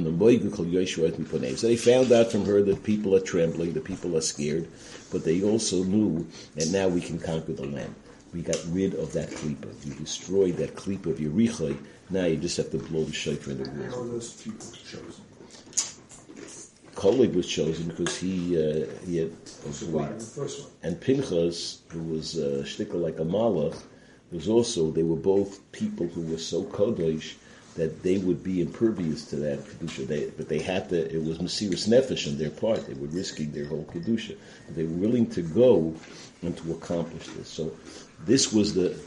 they 1.67 1.77
found 1.77 2.11
out 2.11 2.29
from 2.29 2.45
her 2.45 2.61
that 2.61 2.83
people 2.83 3.15
are 3.15 3.21
trembling, 3.21 3.71
that 3.71 3.85
people 3.85 4.17
are 4.17 4.21
scared, 4.21 4.67
but 5.11 5.23
they 5.23 5.41
also 5.43 5.83
knew 5.83 6.27
that 6.55 6.67
now 6.67 6.87
we 6.87 7.01
can 7.01 7.19
conquer 7.19 7.53
the 7.53 7.65
land. 7.65 7.93
We 8.33 8.41
got 8.41 8.59
rid 8.67 8.93
of 8.95 9.13
that 9.13 9.29
klipa. 9.29 9.69
You 9.85 9.93
destroyed 9.93 10.57
that 10.57 10.75
klipa 10.75 11.07
of 11.07 11.17
Yerichai. 11.17 11.77
Now 12.09 12.25
you 12.25 12.37
just 12.37 12.57
have 12.57 12.71
to 12.71 12.77
blow 12.77 13.03
the 13.03 13.13
shofar 13.13 13.53
in 13.53 13.63
the 13.63 13.69
How 13.69 13.97
walls. 13.97 14.07
were 14.07 14.13
those 14.13 14.33
people 14.33 14.67
chosen? 14.71 15.23
Kolig 16.95 17.33
was 17.35 17.47
chosen 17.47 17.87
because 17.87 18.17
he 18.17 18.57
uh, 18.57 18.85
he 19.05 19.17
had 19.17 19.31
Survived 19.71 20.19
the 20.21 20.25
first 20.25 20.67
and 20.83 20.99
Pinchas, 20.99 21.79
who 21.91 22.01
was 22.03 22.37
uh, 22.39 22.63
shtickle 22.65 23.01
like 23.01 23.19
a 23.19 23.25
malach, 23.25 23.75
was 24.31 24.47
also 24.47 24.91
they 24.91 25.03
were 25.03 25.15
both 25.15 25.59
people 25.71 26.07
who 26.07 26.21
were 26.21 26.37
so 26.37 26.63
kodesh 26.63 27.33
that 27.77 28.03
they 28.03 28.17
would 28.17 28.43
be 28.43 28.59
impervious 28.59 29.25
to 29.25 29.37
that 29.37 29.59
kedusha. 29.59 30.05
They, 30.07 30.29
but 30.31 30.49
they 30.49 30.59
had 30.59 30.89
to. 30.89 31.15
It 31.15 31.23
was 31.23 31.37
mesiris 31.37 31.87
nefesh 31.87 32.27
on 32.27 32.37
their 32.37 32.49
part. 32.49 32.85
They 32.87 32.93
were 32.93 33.07
risking 33.07 33.51
their 33.51 33.65
whole 33.65 33.85
kedusha. 33.85 34.35
They 34.69 34.83
were 34.83 34.97
willing 34.97 35.29
to 35.31 35.41
go 35.41 35.95
and 36.41 36.57
to 36.57 36.71
accomplish 36.73 37.27
this. 37.27 37.47
So 37.47 37.71
this 38.25 38.51
was 38.51 38.73
the 38.73 38.99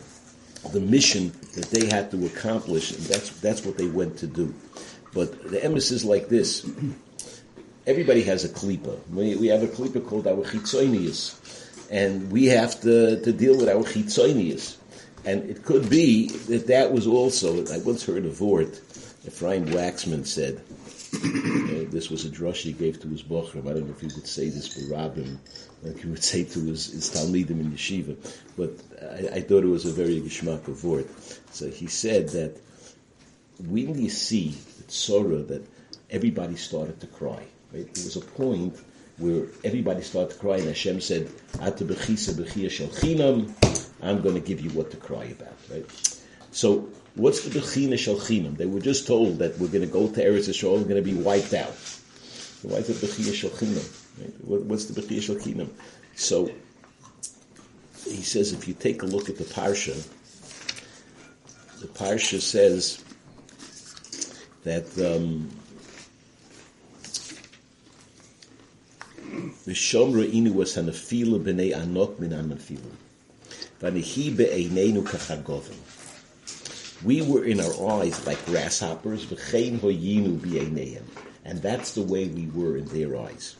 the 0.72 0.80
mission 0.80 1.32
that 1.54 1.66
they 1.70 1.86
had 1.86 2.10
to 2.12 2.26
accomplish, 2.26 2.92
and 2.92 3.00
that's 3.00 3.30
that's 3.40 3.64
what 3.64 3.76
they 3.76 3.88
went 3.88 4.18
to 4.18 4.26
do. 4.26 4.54
But 5.12 5.50
the 5.50 5.58
emes 5.58 5.90
is 5.90 6.04
like 6.04 6.28
this. 6.28 6.68
Everybody 7.86 8.22
has 8.24 8.44
a 8.44 8.48
klipa. 8.48 9.00
We, 9.08 9.36
we 9.36 9.48
have 9.48 9.62
a 9.62 9.66
klipa 9.66 10.06
called 10.06 10.26
our 10.28 10.44
chitzonius, 10.44 11.34
and 11.90 12.30
we 12.30 12.46
have 12.46 12.80
to, 12.82 13.20
to 13.20 13.32
deal 13.32 13.56
with 13.56 13.68
our 13.68 13.82
chitzonius. 13.82 14.76
And 15.24 15.48
it 15.50 15.64
could 15.64 15.90
be 15.90 16.28
that 16.28 16.66
that 16.68 16.92
was 16.92 17.06
also, 17.06 17.64
I 17.72 17.78
once 17.78 18.04
heard 18.04 18.24
a 18.24 18.30
vort, 18.30 18.80
Ephraim 19.26 19.66
Wachsman 19.66 20.26
said, 20.26 20.62
Uh, 21.12 21.90
this 21.90 22.08
was 22.08 22.24
a 22.24 22.28
drush 22.28 22.62
he 22.62 22.72
gave 22.72 23.00
to 23.00 23.08
his 23.08 23.22
bochum. 23.22 23.68
I 23.68 23.72
don't 23.74 23.86
know 23.86 23.90
if 23.90 24.00
he 24.00 24.06
would 24.06 24.28
say 24.28 24.48
this 24.48 24.68
for 24.68 24.94
Rabin, 24.94 25.40
like 25.82 25.98
he 26.00 26.06
would 26.06 26.22
say 26.22 26.44
to 26.44 26.60
his, 26.60 26.86
his 26.92 27.10
Talmidim 27.10 27.58
in 27.60 27.72
yeshiva, 27.72 28.16
but 28.56 28.70
I, 29.02 29.38
I 29.38 29.40
thought 29.40 29.64
it 29.64 29.68
was 29.68 29.86
a 29.86 29.90
very 29.90 30.20
geschmack 30.20 30.68
of 30.68 30.84
word. 30.84 31.08
So 31.50 31.68
he 31.68 31.88
said 31.88 32.28
that 32.30 32.60
when 33.58 34.00
you 34.00 34.08
see 34.08 34.50
the 34.78 34.84
tzora 34.84 35.46
that 35.48 35.66
everybody 36.10 36.56
started 36.56 37.00
to 37.00 37.06
cry, 37.08 37.42
right? 37.72 37.92
There 37.92 38.04
was 38.04 38.16
a 38.16 38.20
point 38.20 38.78
where 39.18 39.46
everybody 39.64 40.02
started 40.02 40.34
to 40.34 40.40
cry, 40.40 40.56
and 40.58 40.68
Hashem 40.68 41.00
said, 41.00 41.28
"Ata 41.60 41.84
bechisa 41.84 42.34
bechia 42.34 42.70
shel 42.70 42.88
chinam." 42.88 43.52
I'm 44.02 44.22
going 44.22 44.34
to 44.34 44.40
give 44.40 44.60
you 44.60 44.70
what 44.70 44.90
to 44.92 44.96
cry 44.96 45.24
about, 45.24 45.56
right? 45.70 46.18
So 46.52 46.88
what's 47.14 47.42
the 47.44 47.58
Bechina 47.58 47.94
Shalchinim? 47.94 48.56
They 48.56 48.66
were 48.66 48.80
just 48.80 49.06
told 49.06 49.38
that 49.38 49.58
we're 49.58 49.68
going 49.68 49.86
to 49.86 49.92
go 49.92 50.08
to 50.08 50.24
Eretz 50.24 50.48
Yisrael 50.48 50.76
and 50.76 50.88
going 50.88 51.02
to 51.02 51.08
be 51.08 51.14
wiped 51.14 51.54
out. 51.54 51.74
So 51.74 52.68
why 52.68 52.78
is 52.78 52.90
it 52.90 52.96
Bechina 52.96 53.32
Shalchinim? 53.32 54.20
Right? 54.20 54.64
What's 54.64 54.86
the 54.86 55.00
Bechina 55.00 55.20
Shalchinim? 55.20 55.70
So 56.16 56.50
he 58.04 58.22
says, 58.22 58.52
if 58.52 58.66
you 58.66 58.74
take 58.74 59.02
a 59.02 59.06
look 59.06 59.28
at 59.28 59.36
the 59.36 59.44
Parsha, 59.44 59.94
the 61.80 61.86
Parsha 61.86 62.40
says 62.40 63.02
that 64.64 64.86
um, 64.98 65.50
the 69.64 69.72
Shomra 69.72 70.30
Inu 70.30 70.54
was 70.54 70.76
Hanafila 70.76 71.42
b'nei 71.42 71.74
Anok 71.74 72.18
min 72.18 72.30
Hanafila. 72.30 72.96
We 77.02 77.22
were 77.22 77.44
in 77.44 77.60
our 77.60 78.00
eyes 78.00 78.26
like 78.26 78.44
grasshoppers, 78.44 79.26
and 81.44 81.62
that's 81.62 81.94
the 81.94 82.02
way 82.02 82.28
we 82.28 82.46
were 82.54 82.76
in 82.76 82.84
their 82.86 83.16
eyes. 83.16 83.56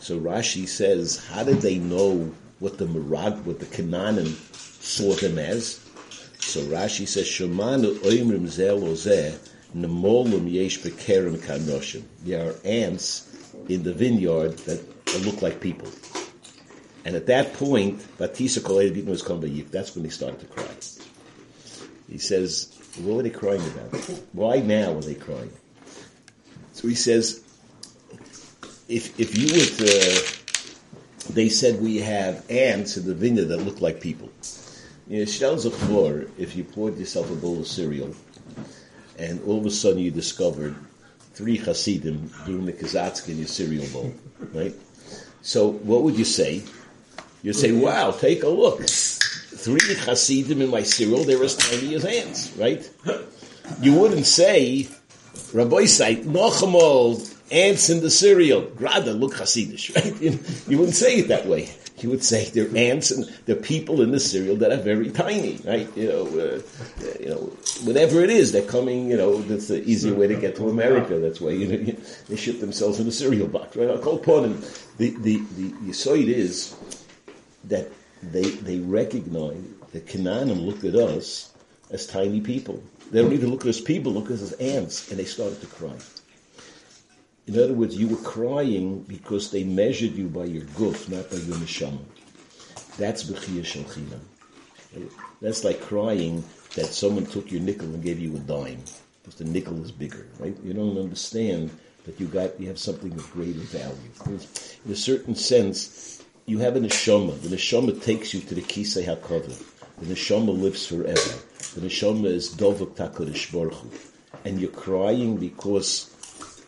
So 0.00 0.20
Rashi 0.20 0.68
says, 0.68 1.24
how 1.26 1.44
did 1.44 1.62
they 1.62 1.78
know 1.78 2.30
what 2.58 2.76
the 2.76 2.86
Marad, 2.86 3.42
what 3.44 3.58
the 3.58 3.66
Canaanim 3.66 4.34
saw 4.82 5.14
them 5.14 5.38
as? 5.38 5.80
So 6.40 6.60
Rashi 6.62 7.06
says, 7.08 7.28
"There 12.24 12.48
are 12.48 12.54
ants 12.64 13.26
in 13.68 13.82
the 13.82 13.92
vineyard 13.92 14.58
that 14.58 14.80
look 15.24 15.42
like 15.42 15.60
people. 15.60 15.88
And 17.08 17.16
at 17.16 17.24
that 17.28 17.54
point, 17.54 18.00
Batisa 18.18 18.62
was 19.06 19.22
Kombayif. 19.22 19.70
That's 19.70 19.94
when 19.94 20.02
they 20.02 20.10
started 20.10 20.40
to 20.40 20.46
cry. 20.46 20.68
He 22.06 22.18
says, 22.18 22.70
what 22.98 23.16
were 23.16 23.22
they 23.22 23.30
crying 23.30 23.62
about? 23.62 23.98
Why 24.34 24.60
now 24.60 24.92
are 24.92 25.00
they 25.00 25.14
crying? 25.14 25.50
So 26.74 26.86
he 26.86 26.94
says, 26.94 27.42
if, 28.90 29.18
if 29.18 29.38
you 29.38 29.46
were 29.54 29.64
to, 29.86 31.32
they 31.32 31.48
said 31.48 31.80
we 31.80 31.96
have 32.00 32.44
ants 32.50 32.98
in 32.98 33.06
the 33.06 33.14
vineyard 33.14 33.46
that 33.46 33.62
look 33.62 33.80
like 33.80 34.02
people. 34.02 34.28
You 35.08 35.24
know, 35.24 36.26
if 36.36 36.56
you 36.56 36.62
poured 36.62 36.98
yourself 36.98 37.30
a 37.30 37.36
bowl 37.36 37.60
of 37.60 37.66
cereal, 37.66 38.14
and 39.18 39.42
all 39.46 39.58
of 39.58 39.64
a 39.64 39.70
sudden 39.70 40.00
you 40.00 40.10
discovered 40.10 40.76
three 41.32 41.56
Hasidim 41.56 42.30
doing 42.44 42.66
the 42.66 42.74
Kazatsky 42.74 43.30
in 43.30 43.38
your 43.38 43.46
cereal 43.46 43.86
bowl, 43.94 44.12
right? 44.52 44.74
So 45.40 45.70
what 45.70 46.02
would 46.02 46.18
you 46.18 46.26
say? 46.26 46.64
You'd 47.42 47.54
say, 47.54 47.72
wow, 47.72 48.10
take 48.10 48.42
a 48.42 48.48
look. 48.48 48.80
Three 48.80 49.94
Hasidim 49.94 50.60
in 50.60 50.70
my 50.70 50.82
cereal, 50.82 51.24
they're 51.24 51.42
as 51.42 51.56
tiny 51.56 51.94
as 51.94 52.04
ants, 52.04 52.56
right? 52.56 52.88
You 53.80 53.94
wouldn't 53.94 54.26
say, 54.26 54.88
Rabbi 55.52 55.84
Sait, 55.86 56.24
ants 57.50 57.90
in 57.90 58.00
the 58.00 58.10
cereal. 58.10 58.62
Grada, 58.62 59.12
look 59.12 59.34
Hasidish, 59.34 59.94
right? 59.96 60.20
You, 60.20 60.38
you 60.68 60.78
wouldn't 60.78 60.96
say 60.96 61.18
it 61.18 61.28
that 61.28 61.46
way. 61.46 61.68
You 61.98 62.10
would 62.10 62.22
say 62.22 62.44
they're 62.44 62.74
ants 62.76 63.10
and 63.10 63.24
they're 63.46 63.56
people 63.56 64.02
in 64.02 64.12
the 64.12 64.20
cereal 64.20 64.56
that 64.56 64.70
are 64.70 64.76
very 64.76 65.10
tiny, 65.10 65.58
right? 65.64 65.88
You 65.96 66.08
know, 66.08 66.26
uh, 66.26 66.60
you 67.18 67.28
know, 67.28 67.52
whatever 67.82 68.22
it 68.22 68.30
is, 68.30 68.52
they're 68.52 68.62
coming. 68.62 69.10
You 69.10 69.16
know, 69.16 69.42
that's 69.42 69.66
the 69.66 69.82
easier 69.82 70.14
way 70.14 70.28
to 70.28 70.36
get 70.36 70.54
to 70.56 70.68
America. 70.68 71.18
That's 71.18 71.40
why 71.40 71.50
you 71.50 71.66
know 71.66 71.92
they 72.28 72.36
ship 72.36 72.60
themselves 72.60 73.00
in 73.00 73.08
a 73.08 73.10
cereal 73.10 73.48
box, 73.48 73.76
right? 73.76 73.90
I'll 73.90 73.98
call 73.98 74.16
upon 74.16 74.62
The 74.98 75.10
the 75.10 75.38
the 75.56 75.70
yisoid 75.88 76.28
is 76.28 76.76
that 77.68 77.88
they 78.22 78.50
they 78.50 78.78
recognize 78.80 79.62
that 79.92 80.06
Canaanim 80.06 80.64
looked 80.64 80.84
at 80.84 80.94
us 80.94 81.52
as 81.90 82.06
tiny 82.06 82.40
people. 82.40 82.82
They 83.10 83.22
don't 83.22 83.32
even 83.32 83.50
look 83.50 83.62
at 83.62 83.68
us 83.68 83.80
people, 83.80 84.12
look 84.12 84.26
at 84.26 84.32
us 84.32 84.42
as 84.42 84.52
ants, 84.54 85.10
and 85.10 85.18
they 85.18 85.24
started 85.24 85.60
to 85.60 85.66
cry. 85.66 85.96
In 87.46 87.58
other 87.58 87.72
words, 87.72 87.96
you 87.96 88.08
were 88.08 88.22
crying 88.22 89.00
because 89.08 89.50
they 89.50 89.64
measured 89.64 90.12
you 90.12 90.28
by 90.28 90.44
your 90.44 90.64
guf, 90.64 91.08
not 91.08 91.30
by 91.30 91.36
your 91.36 91.56
neshama. 91.56 92.04
That's 92.98 93.24
b'chiyah 93.24 93.64
shel 93.64 93.86
That's 95.40 95.64
like 95.64 95.80
crying 95.80 96.44
that 96.74 96.86
someone 96.86 97.24
took 97.24 97.50
your 97.50 97.62
nickel 97.62 97.86
and 97.86 98.02
gave 98.02 98.18
you 98.18 98.36
a 98.36 98.40
dime, 98.40 98.82
because 99.22 99.36
the 99.38 99.44
nickel 99.44 99.82
is 99.82 99.90
bigger, 99.90 100.26
right? 100.38 100.54
You 100.62 100.74
don't 100.74 100.98
understand 100.98 101.70
that 102.04 102.20
you 102.20 102.26
got 102.26 102.60
you 102.60 102.68
have 102.68 102.78
something 102.78 103.12
of 103.12 103.30
greater 103.32 103.60
value. 103.60 104.38
In 104.84 104.92
a 104.92 104.96
certain 104.96 105.34
sense, 105.34 106.17
you 106.48 106.58
have 106.60 106.76
a 106.76 106.80
neshama. 106.80 107.38
The 107.42 107.48
neshama 107.48 108.02
takes 108.02 108.32
you 108.32 108.40
to 108.40 108.54
the 108.54 108.62
kisei 108.62 109.04
hakodah. 109.04 109.62
The 109.98 110.06
neshama 110.06 110.58
lives 110.58 110.86
forever. 110.86 111.34
The 111.74 111.86
neshama 111.86 112.24
is 112.24 112.54
dovuk 112.54 112.96
takodish 112.96 113.52
baruch 113.52 113.76
and 114.46 114.58
you're 114.58 114.70
crying 114.70 115.36
because 115.36 116.14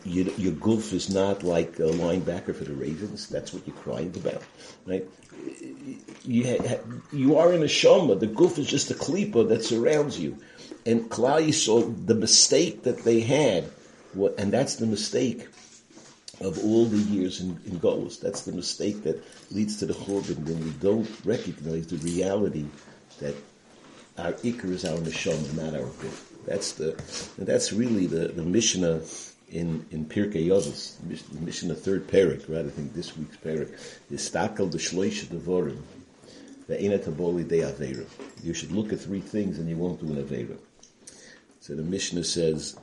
your, 0.03 0.27
your 0.35 0.53
goof 0.53 0.93
is 0.93 1.09
not 1.09 1.41
like 1.41 1.79
a 1.79 1.89
linebacker 2.03 2.55
for 2.55 2.63
the 2.63 2.73
Ravens. 2.73 3.27
That's 3.27 3.53
what 3.53 3.65
you're 3.65 3.75
crying 3.75 4.13
about, 4.15 4.43
right? 4.85 5.07
You 6.23 6.59
ha, 6.59 6.77
you 7.11 7.37
are 7.37 7.51
in 7.51 7.63
a 7.63 7.65
shoma. 7.65 8.19
The 8.19 8.27
goof 8.27 8.59
is 8.59 8.67
just 8.67 8.91
a 8.91 8.93
klipa 8.93 9.49
that 9.49 9.63
surrounds 9.63 10.19
you, 10.19 10.37
and 10.85 11.09
Klal 11.09 11.51
saw 11.53 11.81
the 11.81 12.15
mistake 12.15 12.83
that 12.83 12.99
they 13.03 13.21
had, 13.21 13.71
and 14.37 14.53
that's 14.53 14.75
the 14.75 14.85
mistake 14.85 15.47
of 16.41 16.63
all 16.65 16.85
the 16.85 16.97
years 16.97 17.39
in, 17.41 17.59
in 17.65 17.79
Golos. 17.79 18.19
That's 18.19 18.41
the 18.41 18.51
mistake 18.51 19.03
that 19.03 19.23
leads 19.51 19.77
to 19.77 19.85
the 19.85 19.93
Churban 19.93 20.43
when 20.45 20.63
we 20.63 20.71
don't 20.71 21.09
recognize 21.23 21.87
the 21.87 21.97
reality 21.97 22.65
that 23.19 23.35
our 24.17 24.33
Iker 24.33 24.71
is 24.71 24.85
our 24.85 24.97
neshama, 24.97 25.55
not 25.55 25.73
our 25.73 25.87
goof. 25.87 26.33
That's 26.45 26.73
the 26.73 27.01
that's 27.37 27.71
really 27.71 28.07
the 28.07 28.29
the 28.29 28.43
Mishnah 28.43 29.01
in 29.49 29.85
in 29.91 30.05
Pirkei 30.05 30.49
mission 31.41 31.69
the 31.69 31.75
third 31.75 32.07
parak, 32.07 32.49
right? 32.49 32.65
I 32.65 32.69
think 32.69 32.93
this 32.93 33.15
week's 33.15 33.37
parak 33.37 33.71
is 34.09 34.29
stakel 34.29 34.71
the 34.71 34.77
shloisha 34.77 35.25
devorim, 35.25 35.81
the 36.67 36.75
enataboli 36.75 37.47
de 37.47 37.59
avera. 37.59 38.05
You 38.43 38.53
should 38.53 38.71
look 38.71 38.91
at 38.91 38.99
three 38.99 39.21
things 39.21 39.59
and 39.59 39.69
you 39.69 39.77
won't 39.77 39.99
do 39.99 40.11
an 40.11 40.23
avera. 40.23 40.57
So 41.59 41.75
the 41.75 41.83
Mishnah 41.83 42.23
says, 42.23 42.75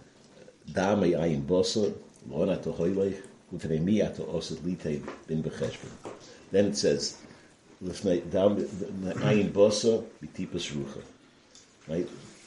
"Dame 0.73 1.12
ayin 1.15 1.43
bosa 1.43 1.95
lona 3.52 3.61
tohoylech 3.61 3.69
ufnei 3.69 3.81
mi 3.81 4.00
ato 4.02 4.25
osat 4.25 4.64
lite 4.64 5.02
bin 5.26 5.43
becheshbon." 5.43 5.90
Then 6.50 6.67
it 6.67 6.76
says. 6.76 7.17
Right? 7.81 8.25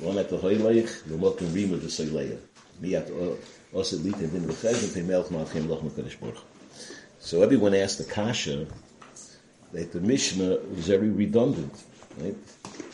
L'mokim 0.01 1.53
rima 1.53 1.77
v'soyleya. 1.77 2.37
Mi 2.81 2.95
ato 2.95 3.37
so 7.19 7.41
everyone 7.41 7.73
asked 7.73 7.97
the 7.99 8.03
kasha 8.03 8.67
that 9.71 9.91
the 9.93 10.01
Mishnah 10.01 10.57
was 10.75 10.87
very 10.87 11.09
redundant. 11.09 11.73
Right? 12.17 12.35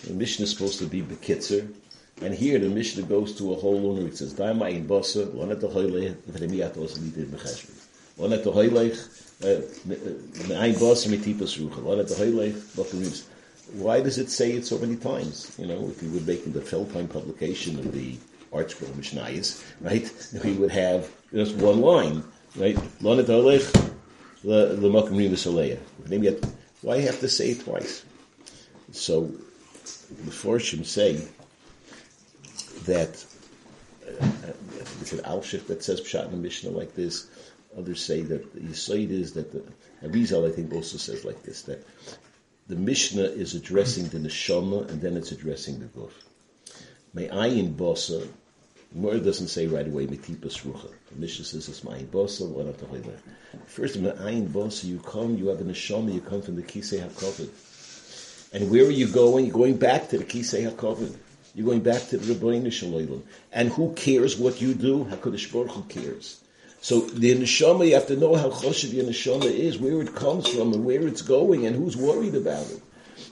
The 0.03 0.13
Mishnah 0.13 0.43
is 0.43 0.51
supposed 0.51 0.77
to 0.77 0.85
be 0.85 1.01
bekitzer, 1.01 1.73
and 2.21 2.35
here 2.35 2.59
the 2.59 2.69
Mishnah 2.69 3.03
goes 3.03 3.33
to 3.39 3.53
a 3.53 3.55
whole 3.55 3.79
long. 3.79 4.05
It 4.05 4.17
says 4.17 4.35
Daima 4.35 4.69
in 4.71 4.85
Basa, 4.87 5.33
one 5.33 5.51
at 5.51 5.61
the 5.61 5.67
Hoyle, 5.67 6.13
V'Remiyat 6.29 6.77
also 6.77 6.99
Lita 7.01 7.21
in 7.21 7.31
One 8.17 8.33
eh, 8.33 8.35
eh, 8.35 8.39
at 8.39 8.43
the 8.43 8.51
Hoyle, 8.51 8.91
Ein 10.57 10.73
Basa 10.75 11.07
Mitipas 11.07 11.57
Rucha. 11.59 11.81
One 11.81 11.99
at 11.99 12.07
the 12.07 12.15
Hoyle, 12.15 12.53
Why 13.73 14.01
does 14.01 14.17
it 14.17 14.29
say 14.29 14.53
it 14.53 14.65
so 14.65 14.77
many 14.79 14.95
times? 14.95 15.55
You 15.59 15.67
know, 15.67 15.87
if 15.87 16.01
you 16.01 16.11
were 16.11 16.21
making 16.21 16.53
the 16.53 16.61
Feldheim 16.61 17.09
publication 17.09 17.77
of 17.77 17.91
the 17.91 18.17
ArtScroll 18.51 18.91
Mishnayis, 18.93 19.63
right? 19.81 20.09
We 20.43 20.53
would 20.53 20.71
have 20.71 21.09
just 21.31 21.55
one 21.55 21.81
line, 21.81 22.23
right? 22.55 22.77
Why 26.81 26.99
have 26.99 27.19
to 27.19 27.29
say 27.29 27.49
it 27.51 27.61
twice? 27.61 28.03
So 28.91 29.31
the 30.23 30.31
Forshim 30.31 30.85
say 30.85 31.27
that 32.85 33.25
uh, 34.07 34.25
uh 34.25 34.53
it's 35.01 35.11
an 35.11 35.19
Alshich 35.19 35.67
that 35.67 35.83
says 35.83 36.01
Pshat 36.01 36.25
in 36.25 36.31
the 36.31 36.37
Mishnah 36.37 36.71
like 36.71 36.95
this. 36.95 37.27
Others 37.77 38.03
say 38.03 38.21
that 38.21 38.53
the 38.53 38.59
Yisoid 38.59 39.11
is 39.11 39.33
that 39.33 39.51
the 39.51 39.63
Arizal 40.03 40.49
I 40.49 40.53
think 40.53 40.73
also 40.73 40.97
says 40.97 41.23
like 41.23 41.43
this 41.43 41.63
that 41.63 41.85
the 42.67 42.75
Mishnah 42.75 43.23
is 43.23 43.53
addressing 43.55 44.09
the 44.09 44.17
neshama 44.17 44.89
and 44.89 45.01
then 45.01 45.15
it's 45.15 45.31
addressing 45.31 45.79
the 45.79 45.85
guf. 45.85 46.11
May 47.13 47.27
ayin 47.27 47.75
bosa 47.75 48.27
Gemara 48.93 49.19
doesn't 49.19 49.49
say 49.49 49.67
right 49.67 49.85
away 49.85 50.07
metipas 50.07 50.63
rucha. 50.63 50.89
The 51.11 51.19
Mishnah 51.19 51.45
says 51.45 51.67
it's 51.67 51.81
ma'ayin 51.81 52.07
bosa, 52.07 52.47
one 52.47 52.67
of 52.67 52.79
the 52.79 52.87
First, 53.65 53.95
from 53.95 54.03
the 54.03 54.13
ayin 54.13 54.47
bosa, 54.47 54.85
you 54.85 54.99
come, 54.99 55.37
you 55.37 55.47
have 55.47 55.59
a 55.59 55.63
neshama, 55.63 56.13
you 56.13 56.21
come 56.21 56.41
from 56.41 56.55
the 56.55 56.63
kisei 56.63 57.05
hakovid. 57.05 57.49
And 58.53 58.71
where 58.71 58.85
are 58.85 58.91
you 58.91 59.07
going? 59.07 59.45
You're 59.45 59.53
going 59.53 59.77
back 59.77 60.09
to 60.09 60.17
the 60.17 60.23
kisei 60.23 60.71
hakovid. 60.71 61.15
You're 61.53 61.65
going 61.65 61.81
back 61.81 62.07
to 62.09 62.17
the 62.17 62.33
Rebbeinu 62.33 62.71
Shalom. 62.71 63.23
And 63.51 63.69
who 63.69 63.93
cares 63.93 64.37
what 64.37 64.61
you 64.61 64.73
do? 64.73 65.05
HaKadosh 65.05 65.51
Baruch 65.51 65.71
Hu 65.71 65.81
cares. 65.83 66.39
So 66.81 67.01
the 67.01 67.35
neshama, 67.35 67.87
you 67.87 67.95
have 67.95 68.07
to 68.07 68.15
know 68.15 68.35
how 68.35 68.49
choshev 68.49 68.93
your 68.93 69.05
neshama 69.05 69.45
is, 69.45 69.77
where 69.77 70.01
it 70.01 70.15
comes 70.15 70.47
from, 70.47 70.73
and 70.73 70.85
where 70.85 71.07
it's 71.07 71.21
going, 71.21 71.65
and 71.65 71.75
who's 71.75 71.97
worried 71.97 72.35
about 72.35 72.69
it. 72.69 72.81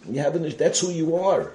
You 0.09 0.19
have 0.19 0.35
a, 0.35 0.49
that's 0.49 0.79
who 0.79 0.91
you 0.91 1.15
are. 1.15 1.51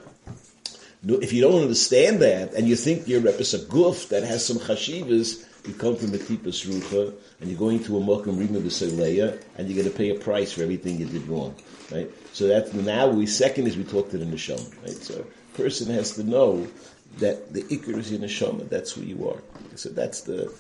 If 1.03 1.33
you 1.33 1.41
don't 1.43 1.63
understand 1.63 2.21
that, 2.21 2.55
and 2.55 2.69
you 2.69 2.77
think 2.77 3.09
you're 3.09 3.21
a 3.21 3.33
guf 3.33 4.09
that 4.09 4.23
has 4.23 4.45
some 4.45 4.59
chashivas, 4.59 5.47
you 5.67 5.75
come 5.75 5.97
from 5.97 6.11
the 6.11 6.19
tipas 6.19 6.67
rucha, 6.67 7.15
and 7.41 7.51
you're 7.51 7.59
going 7.59 7.83
to 7.85 7.97
a 7.99 8.01
mokum 8.01 8.39
rima 8.39 8.61
b'seileya, 8.61 9.43
and 9.57 9.69
you're 9.69 9.83
going 9.83 9.91
to 9.91 9.97
pay 9.97 10.11
a 10.11 10.19
price 10.19 10.53
for 10.53 10.63
everything 10.63 10.99
you 10.99 11.07
did 11.07 11.27
wrong, 11.27 11.55
right? 11.91 12.11
So 12.33 12.47
that's 12.47 12.73
now 12.73 13.09
we 13.09 13.27
second 13.27 13.67
is 13.67 13.77
we 13.77 13.85
talk 13.85 14.11
to 14.11 14.19
the 14.19 14.25
neshama, 14.25 14.83
right? 14.83 14.97
So 14.97 15.27
person 15.55 15.93
has 15.93 16.13
to 16.13 16.23
know 16.23 16.67
that 17.19 17.53
the 17.53 17.63
ikr 17.65 17.97
is 17.99 18.11
your 18.13 18.21
neshama. 18.21 18.69
That's 18.69 18.93
who 18.93 19.03
you 19.03 19.29
are. 19.29 19.43
So 19.77 19.89
that's 19.91 20.23
the 20.23 20.53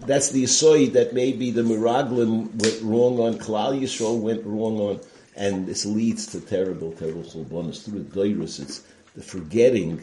that's 0.00 0.30
the 0.30 0.44
asoy 0.44 0.92
that 0.92 1.12
maybe 1.12 1.50
the 1.50 1.62
miraglim 1.62 2.54
went 2.62 2.82
wrong 2.82 3.20
on, 3.20 3.38
Kalal 3.38 3.80
Yisrael 3.80 4.20
went 4.20 4.44
wrong 4.44 4.78
on, 4.78 5.00
and 5.36 5.66
this 5.66 5.86
leads 5.86 6.26
to 6.28 6.40
terrible, 6.40 6.92
terrible 6.92 7.22
chulbonis 7.22 7.84
through 7.84 8.02
the 8.02 8.10
doirus. 8.10 8.60
It's 8.60 8.84
the 9.14 9.22
forgetting 9.22 10.02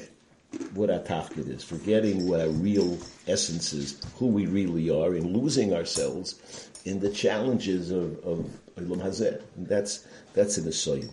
what 0.74 0.90
our 0.90 1.00
tafkid 1.00 1.50
is, 1.50 1.64
forgetting 1.64 2.28
what 2.28 2.40
our 2.40 2.50
real 2.50 2.98
essence 3.28 3.74
is, 3.74 4.02
who 4.16 4.28
we 4.28 4.46
really 4.46 4.90
are, 4.90 5.14
and 5.14 5.36
losing 5.36 5.74
ourselves 5.74 6.70
in 6.86 7.00
the 7.00 7.10
challenges 7.10 7.92
of, 7.92 8.18
of 8.24 8.50
Ilam 8.78 9.02
Hazeh. 9.02 9.42
And 9.56 9.68
that's 9.68 10.06
that's 10.34 10.58
an 10.58 10.66
asoy. 10.66 11.10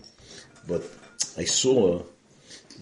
But 0.68 0.84
I 1.36 1.44
saw 1.44 2.02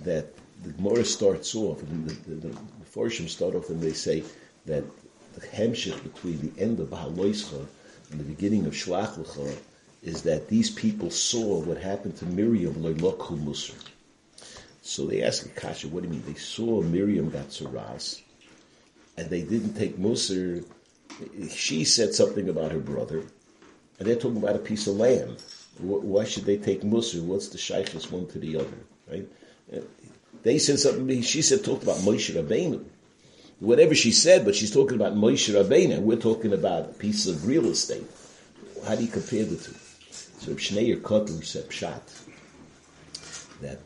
that 0.04 0.34
the 0.62 0.70
Gemara 0.70 1.04
starts 1.04 1.54
off, 1.54 1.82
and 1.82 2.08
the, 2.08 2.14
the, 2.30 2.48
the, 2.48 2.58
the 2.94 3.28
start 3.28 3.54
off 3.54 3.70
and 3.70 3.80
they 3.80 3.92
say 3.92 4.22
that 4.66 4.84
the 5.34 5.46
hemshich 5.46 6.02
between 6.02 6.40
the 6.40 6.60
end 6.60 6.80
of 6.80 6.88
Bahaloischa 6.88 7.66
and 8.10 8.20
the 8.20 8.24
beginning 8.24 8.66
of 8.66 8.72
Shlach 8.72 9.16
is 10.02 10.22
that 10.22 10.48
these 10.48 10.70
people 10.70 11.10
saw 11.10 11.60
what 11.60 11.78
happened 11.78 12.16
to 12.16 12.24
Miriam 12.26 12.74
Loilokhu 12.74 13.38
Musar. 13.38 13.76
So 14.82 15.06
they 15.06 15.22
ask 15.22 15.44
Akasha, 15.44 15.88
what 15.88 16.02
do 16.02 16.08
you 16.08 16.14
mean? 16.14 16.24
They 16.26 16.38
saw 16.38 16.80
Miriam 16.82 17.30
got 17.30 17.50
Saras, 17.50 18.22
and 19.16 19.28
they 19.28 19.42
didn't 19.42 19.74
take 19.74 19.98
Musar. 19.98 20.64
She 21.50 21.84
said 21.84 22.14
something 22.14 22.48
about 22.48 22.72
her 22.72 22.78
brother, 22.78 23.22
and 23.98 24.08
they're 24.08 24.16
talking 24.16 24.38
about 24.38 24.56
a 24.56 24.60
piece 24.60 24.86
of 24.86 24.96
land. 24.96 25.42
Why 25.78 26.24
should 26.24 26.44
they 26.44 26.56
take 26.56 26.82
Musar? 26.82 27.22
What's 27.22 27.48
the 27.48 27.58
shaykhs 27.58 28.10
one 28.10 28.26
to 28.28 28.38
the 28.38 28.56
other, 28.56 28.78
right? 29.10 29.28
They 30.42 30.58
said 30.58 30.78
something. 30.78 31.22
She 31.22 31.42
said 31.42 31.62
talked 31.62 31.82
about 31.82 31.98
Moshe 31.98 32.34
Rabbeinu. 32.34 32.84
Whatever 33.60 33.94
she 33.94 34.10
said, 34.10 34.44
but 34.44 34.54
she's 34.54 34.72
talking 34.72 34.96
about 34.96 35.14
Moshe 35.14 35.54
Rabbeinu. 35.54 36.00
We're 36.00 36.16
talking 36.16 36.52
about 36.52 36.90
a 36.90 36.92
piece 36.94 37.26
of 37.26 37.46
real 37.46 37.66
estate. 37.66 38.06
How 38.86 38.94
do 38.94 39.04
you 39.04 39.10
compare 39.10 39.44
the 39.44 39.56
two? 39.56 39.74
So 40.10 40.52
Shneur 40.54 41.00
Kotler 41.02 41.44
said 41.44 41.68
Pshat 41.68 42.00
that 43.60 43.78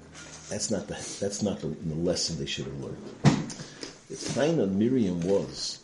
that's 0.48 0.70
not 0.70 0.86
the 0.86 0.94
that's 1.20 1.42
not 1.42 1.60
the, 1.60 1.68
the 1.68 1.94
lesson 1.94 2.38
they 2.38 2.46
should 2.46 2.66
have 2.66 2.80
learned. 2.80 3.50
The 4.10 4.32
kind 4.34 4.60
of 4.60 4.72
Miriam 4.72 5.20
was, 5.22 5.80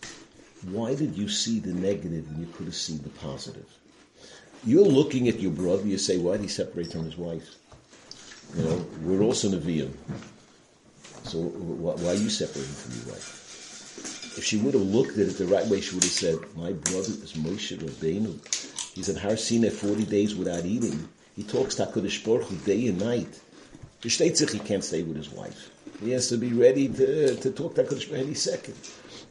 why 0.70 0.94
did 0.94 1.16
you 1.16 1.28
see 1.28 1.58
the 1.58 1.72
negative 1.72 2.28
when 2.30 2.40
you 2.40 2.46
could 2.52 2.66
have 2.66 2.74
seen 2.76 3.02
the 3.02 3.08
positive? 3.08 3.66
You're 4.64 4.84
looking 4.84 5.28
at 5.28 5.40
your 5.40 5.52
brother, 5.52 5.86
you 5.86 5.96
say, 5.96 6.18
why 6.18 6.32
did 6.32 6.42
he 6.42 6.48
separate 6.48 6.92
from 6.92 7.04
his 7.04 7.16
wife? 7.16 7.56
You 8.54 8.64
know, 8.64 8.86
we're 9.02 9.22
also 9.22 9.48
Nevi'im. 9.48 9.92
So 11.24 11.38
why 11.38 12.10
are 12.10 12.14
you 12.14 12.28
separating 12.28 12.72
from 12.74 12.94
your 13.00 13.14
wife? 13.14 13.49
If 14.40 14.46
she 14.46 14.56
would 14.56 14.72
have 14.72 14.84
looked 14.84 15.18
at 15.18 15.28
it 15.28 15.36
the 15.36 15.44
right 15.44 15.66
way, 15.66 15.82
she 15.82 15.94
would 15.94 16.02
have 16.02 16.12
said, 16.12 16.38
my 16.56 16.72
brother 16.72 17.12
is 17.12 17.34
Moshe 17.34 17.76
Rabbeinu. 17.76 18.94
He's 18.94 19.10
in 19.10 19.16
Har 19.16 19.36
Sinai 19.36 19.68
40 19.68 20.06
days 20.06 20.34
without 20.34 20.64
eating. 20.64 21.06
He 21.36 21.42
talks 21.42 21.74
to 21.74 21.84
HaKadosh 21.84 22.24
Baruch 22.24 22.44
Hu 22.44 22.56
day 22.64 22.86
and 22.86 22.98
night. 22.98 23.38
He 24.02 24.08
can't 24.08 24.82
stay 24.82 25.02
with 25.02 25.18
his 25.18 25.28
wife. 25.28 25.70
He 26.02 26.12
has 26.12 26.30
to 26.30 26.38
be 26.38 26.54
ready 26.54 26.88
to, 26.88 27.36
to 27.36 27.50
talk 27.50 27.74
to 27.74 27.84
HaKadosh 27.84 28.08
Baruch 28.08 28.24
any 28.24 28.32
second. 28.32 28.76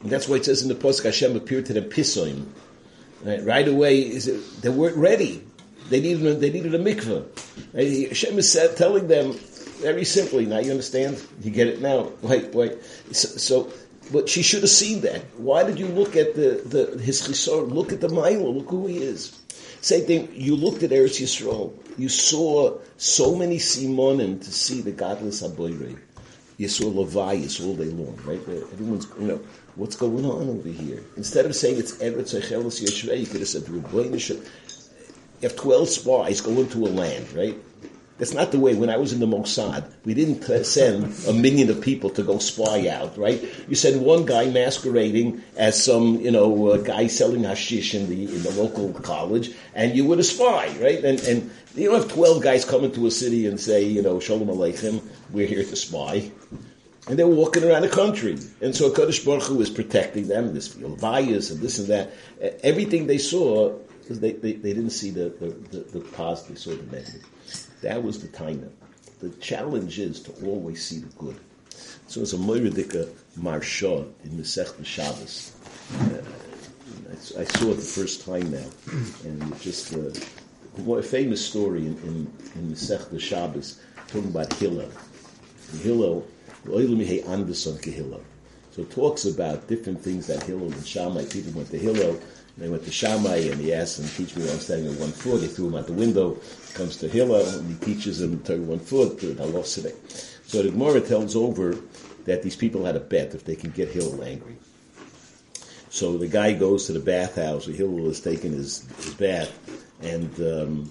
And 0.00 0.10
that's 0.12 0.28
why 0.28 0.36
it 0.36 0.44
says 0.44 0.62
in 0.62 0.68
the 0.68 0.76
Pasuk, 0.76 1.02
Hashem 1.02 1.34
appeared 1.34 1.66
to 1.66 1.72
them 1.72 1.90
pisoim. 1.90 2.46
Right, 3.24 3.44
right 3.44 3.66
away, 3.66 3.98
is 4.02 4.28
it, 4.28 4.62
they 4.62 4.68
weren't 4.68 4.96
ready. 4.96 5.42
They 5.88 6.00
needed, 6.00 6.38
they 6.40 6.50
needed 6.50 6.72
a 6.72 6.78
mikveh. 6.78 7.74
Right? 7.74 8.08
Hashem 8.10 8.38
is 8.38 8.56
telling 8.76 9.08
them 9.08 9.32
very 9.80 10.04
simply. 10.04 10.46
Now 10.46 10.60
you 10.60 10.70
understand? 10.70 11.20
You 11.42 11.50
get 11.50 11.66
it 11.66 11.80
now. 11.80 12.12
Wait, 12.22 12.54
wait. 12.54 12.78
So, 13.10 13.28
so 13.28 13.72
but 14.12 14.28
she 14.28 14.42
should 14.42 14.62
have 14.62 14.70
seen 14.70 15.00
that. 15.02 15.22
Why 15.36 15.64
did 15.64 15.78
you 15.78 15.86
look 15.86 16.16
at 16.16 16.34
the, 16.34 16.62
the 16.64 16.98
his 17.02 17.22
chisor? 17.22 17.70
Look 17.70 17.92
at 17.92 18.00
the 18.00 18.08
Milo. 18.08 18.50
Look 18.50 18.68
who 18.68 18.86
he 18.86 18.98
is. 18.98 19.40
Same 19.80 20.04
thing. 20.04 20.28
You 20.34 20.56
looked 20.56 20.82
at 20.82 20.90
Eretz 20.90 21.20
Yisrael. 21.20 21.72
You 21.96 22.08
saw 22.08 22.78
so 22.96 23.34
many 23.34 23.56
simonim 23.56 24.42
to 24.44 24.52
see 24.52 24.80
the 24.80 24.92
godless 24.92 25.42
aboyre. 25.42 25.98
You 26.58 26.68
saw 26.68 26.90
Levias 26.90 27.64
all 27.64 27.74
day 27.74 27.84
long, 27.84 28.18
right? 28.24 28.40
Everyone's, 28.72 29.06
you 29.18 29.26
know, 29.26 29.40
what's 29.76 29.96
going 29.96 30.26
on 30.26 30.50
over 30.50 30.68
here? 30.68 31.02
Instead 31.16 31.46
of 31.46 31.56
saying 31.56 31.78
it's 31.78 31.92
Eretz 31.92 32.34
Yisrael, 32.38 33.18
you 33.18 33.26
could 33.26 33.40
have 33.40 33.48
said, 33.48 33.66
you 35.42 35.48
have 35.48 35.56
12 35.56 35.88
spies 35.88 36.40
going 36.42 36.68
to 36.68 36.86
a 36.86 36.88
land, 36.88 37.32
right? 37.32 37.56
That's 38.20 38.34
not 38.34 38.52
the 38.52 38.58
way. 38.58 38.74
When 38.74 38.90
I 38.90 38.98
was 38.98 39.14
in 39.14 39.18
the 39.18 39.26
Mossad, 39.26 39.90
we 40.04 40.12
didn't 40.12 40.42
send 40.66 41.10
a 41.26 41.32
million 41.32 41.70
of 41.70 41.80
people 41.80 42.10
to 42.10 42.22
go 42.22 42.36
spy 42.36 42.86
out, 42.86 43.16
right? 43.16 43.42
You 43.66 43.74
send 43.74 44.04
one 44.04 44.26
guy 44.26 44.50
masquerading 44.50 45.42
as 45.56 45.82
some, 45.82 46.20
you 46.20 46.30
know, 46.30 46.68
uh, 46.68 46.76
guy 46.76 47.06
selling 47.06 47.44
hashish 47.44 47.94
in 47.94 48.10
the 48.10 48.24
in 48.24 48.42
the 48.42 48.50
local 48.50 48.92
college, 48.92 49.52
and 49.74 49.96
you 49.96 50.04
would 50.04 50.18
a 50.18 50.22
spy, 50.22 50.68
right? 50.82 51.02
And 51.02 51.18
and 51.20 51.50
you 51.74 51.88
don't 51.88 52.02
have 52.02 52.12
twelve 52.12 52.42
guys 52.42 52.66
come 52.66 52.84
into 52.84 53.06
a 53.06 53.10
city 53.10 53.46
and 53.46 53.58
say, 53.58 53.84
you 53.84 54.02
know, 54.02 54.20
Shalom 54.20 54.48
Aleichem, 54.48 55.00
we're 55.30 55.46
here 55.46 55.64
to 55.64 55.76
spy. 55.76 56.30
And 57.08 57.18
they're 57.18 57.26
walking 57.26 57.64
around 57.64 57.82
the 57.82 57.88
country. 57.88 58.36
And 58.60 58.76
so 58.76 58.90
Kaddish 58.90 59.24
Baruch 59.24 59.44
Hu 59.44 59.62
is 59.62 59.70
protecting 59.70 60.28
them, 60.28 60.52
this 60.52 60.68
bias 60.68 61.50
and 61.50 61.60
this 61.60 61.78
and 61.78 61.88
that. 61.88 62.12
Everything 62.62 63.06
they 63.06 63.16
saw, 63.16 63.74
they, 64.18 64.32
they, 64.32 64.54
they 64.54 64.72
didn't 64.72 64.90
see 64.90 65.10
the, 65.10 65.30
the, 65.40 65.48
the, 65.70 65.98
the 65.98 66.00
positive, 66.00 66.58
saw 66.58 66.70
the 66.70 66.96
negative. 66.96 67.24
That 67.82 68.02
was 68.02 68.20
the 68.20 68.28
time. 68.28 68.68
The 69.20 69.30
challenge 69.40 69.98
is 69.98 70.20
to 70.22 70.32
always 70.44 70.84
see 70.84 70.98
the 70.98 71.12
good. 71.16 71.38
So 72.06 72.22
it's 72.22 72.32
a 72.32 72.36
Moiradika 72.36 73.08
Maharsha 73.38 74.10
in 74.24 74.30
Masech 74.32 74.84
Shabbos. 74.84 75.52
Uh, 75.94 76.22
I, 77.08 77.42
I, 77.42 77.44
saw 77.44 77.70
it 77.70 77.76
the 77.76 77.82
first 77.82 78.24
time 78.24 78.50
now, 78.50 78.66
and 79.24 79.60
just 79.60 79.94
uh, 79.94 80.10
a 80.98 81.02
famous 81.02 81.44
story 81.44 81.86
in 81.86 81.96
in, 81.98 82.32
in 82.56 82.72
Masech 82.72 83.18
Shabbos 83.20 83.80
talking 84.08 84.30
about 84.30 84.52
Hillel. 84.54 84.90
Hillel, 85.82 86.26
Anderson 86.66 87.78
Hillel. 87.80 88.22
So 88.72 88.82
it 88.82 88.90
talks 88.90 89.24
about 89.24 89.68
different 89.68 90.00
things 90.00 90.26
that 90.28 90.42
Hillel 90.42 90.72
and 90.72 90.86
Shammai 90.86 91.24
people 91.26 91.52
went 91.52 91.70
to 91.70 91.78
Hillel 91.78 92.20
they 92.58 92.68
went 92.68 92.84
to 92.84 92.92
Shammai 92.92 93.36
and 93.36 93.60
he 93.60 93.72
asked 93.72 93.98
him, 93.98 94.08
teach 94.08 94.36
me 94.36 94.42
while 94.42 94.52
I'm 94.52 94.60
standing 94.60 94.88
on 94.88 94.98
one 94.98 95.12
foot. 95.12 95.40
He 95.40 95.48
threw 95.48 95.68
him 95.68 95.76
out 95.76 95.86
the 95.86 95.92
window, 95.92 96.38
comes 96.74 96.96
to 96.98 97.08
Hillel, 97.08 97.46
and 97.58 97.68
he 97.68 97.94
teaches 97.94 98.20
him 98.20 98.42
to 98.44 98.56
one 98.58 98.80
foot, 98.80 99.20
to 99.20 99.34
Haloside. 99.34 99.94
So 100.46 100.62
the 100.62 100.70
Gemara 100.70 101.00
tells 101.00 101.36
over 101.36 101.76
that 102.24 102.42
these 102.42 102.56
people 102.56 102.84
had 102.84 102.96
a 102.96 103.00
bet 103.00 103.34
if 103.34 103.44
they 103.44 103.56
can 103.56 103.70
get 103.70 103.88
Hillel 103.88 104.22
angry. 104.22 104.56
So 105.90 106.16
the 106.16 106.28
guy 106.28 106.52
goes 106.52 106.86
to 106.86 106.92
the 106.92 107.00
bathhouse 107.00 107.66
where 107.66 107.76
Hillel 107.76 108.08
is 108.10 108.20
taking 108.20 108.52
his, 108.52 108.86
his 108.96 109.14
bath, 109.14 109.50
and 110.02 110.32
um, 110.40 110.90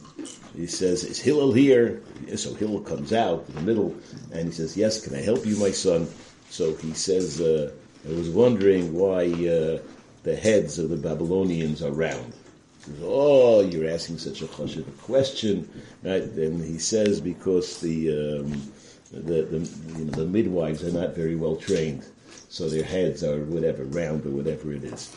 he 0.55 0.67
says, 0.67 1.03
Is 1.03 1.19
Hillel 1.19 1.53
here? 1.53 2.01
So 2.35 2.53
Hillel 2.53 2.81
comes 2.81 3.13
out 3.13 3.45
in 3.49 3.55
the 3.55 3.61
middle, 3.61 3.95
and 4.33 4.47
he 4.47 4.51
says, 4.51 4.75
Yes, 4.75 5.01
can 5.01 5.15
I 5.15 5.21
help 5.21 5.45
you, 5.45 5.55
my 5.57 5.71
son? 5.71 6.07
So 6.49 6.75
he 6.75 6.93
says, 6.93 7.39
uh, 7.39 7.71
I 8.07 8.13
was 8.13 8.29
wondering 8.29 8.93
why 8.93 9.25
uh, 9.47 9.79
the 10.23 10.35
heads 10.35 10.79
of 10.79 10.89
the 10.89 10.97
Babylonians 10.97 11.81
are 11.81 11.91
round. 11.91 12.33
Says, 12.81 12.99
oh, 13.03 13.61
you're 13.61 13.89
asking 13.89 14.17
such 14.17 14.41
a 14.41 14.47
question, 14.47 15.69
right? 16.03 16.23
And 16.23 16.63
he 16.63 16.77
says 16.77 17.19
because 17.19 17.81
the 17.81 18.39
um, 18.39 18.71
the 19.11 19.43
the, 19.43 19.97
you 19.97 20.05
know, 20.05 20.11
the 20.11 20.25
midwives 20.25 20.83
are 20.83 20.91
not 20.91 21.15
very 21.15 21.35
well 21.35 21.55
trained, 21.55 22.05
so 22.47 22.69
their 22.69 22.83
heads 22.83 23.23
are 23.23 23.43
whatever 23.45 23.83
round 23.85 24.25
or 24.25 24.29
whatever 24.29 24.71
it 24.73 24.83
is, 24.83 25.15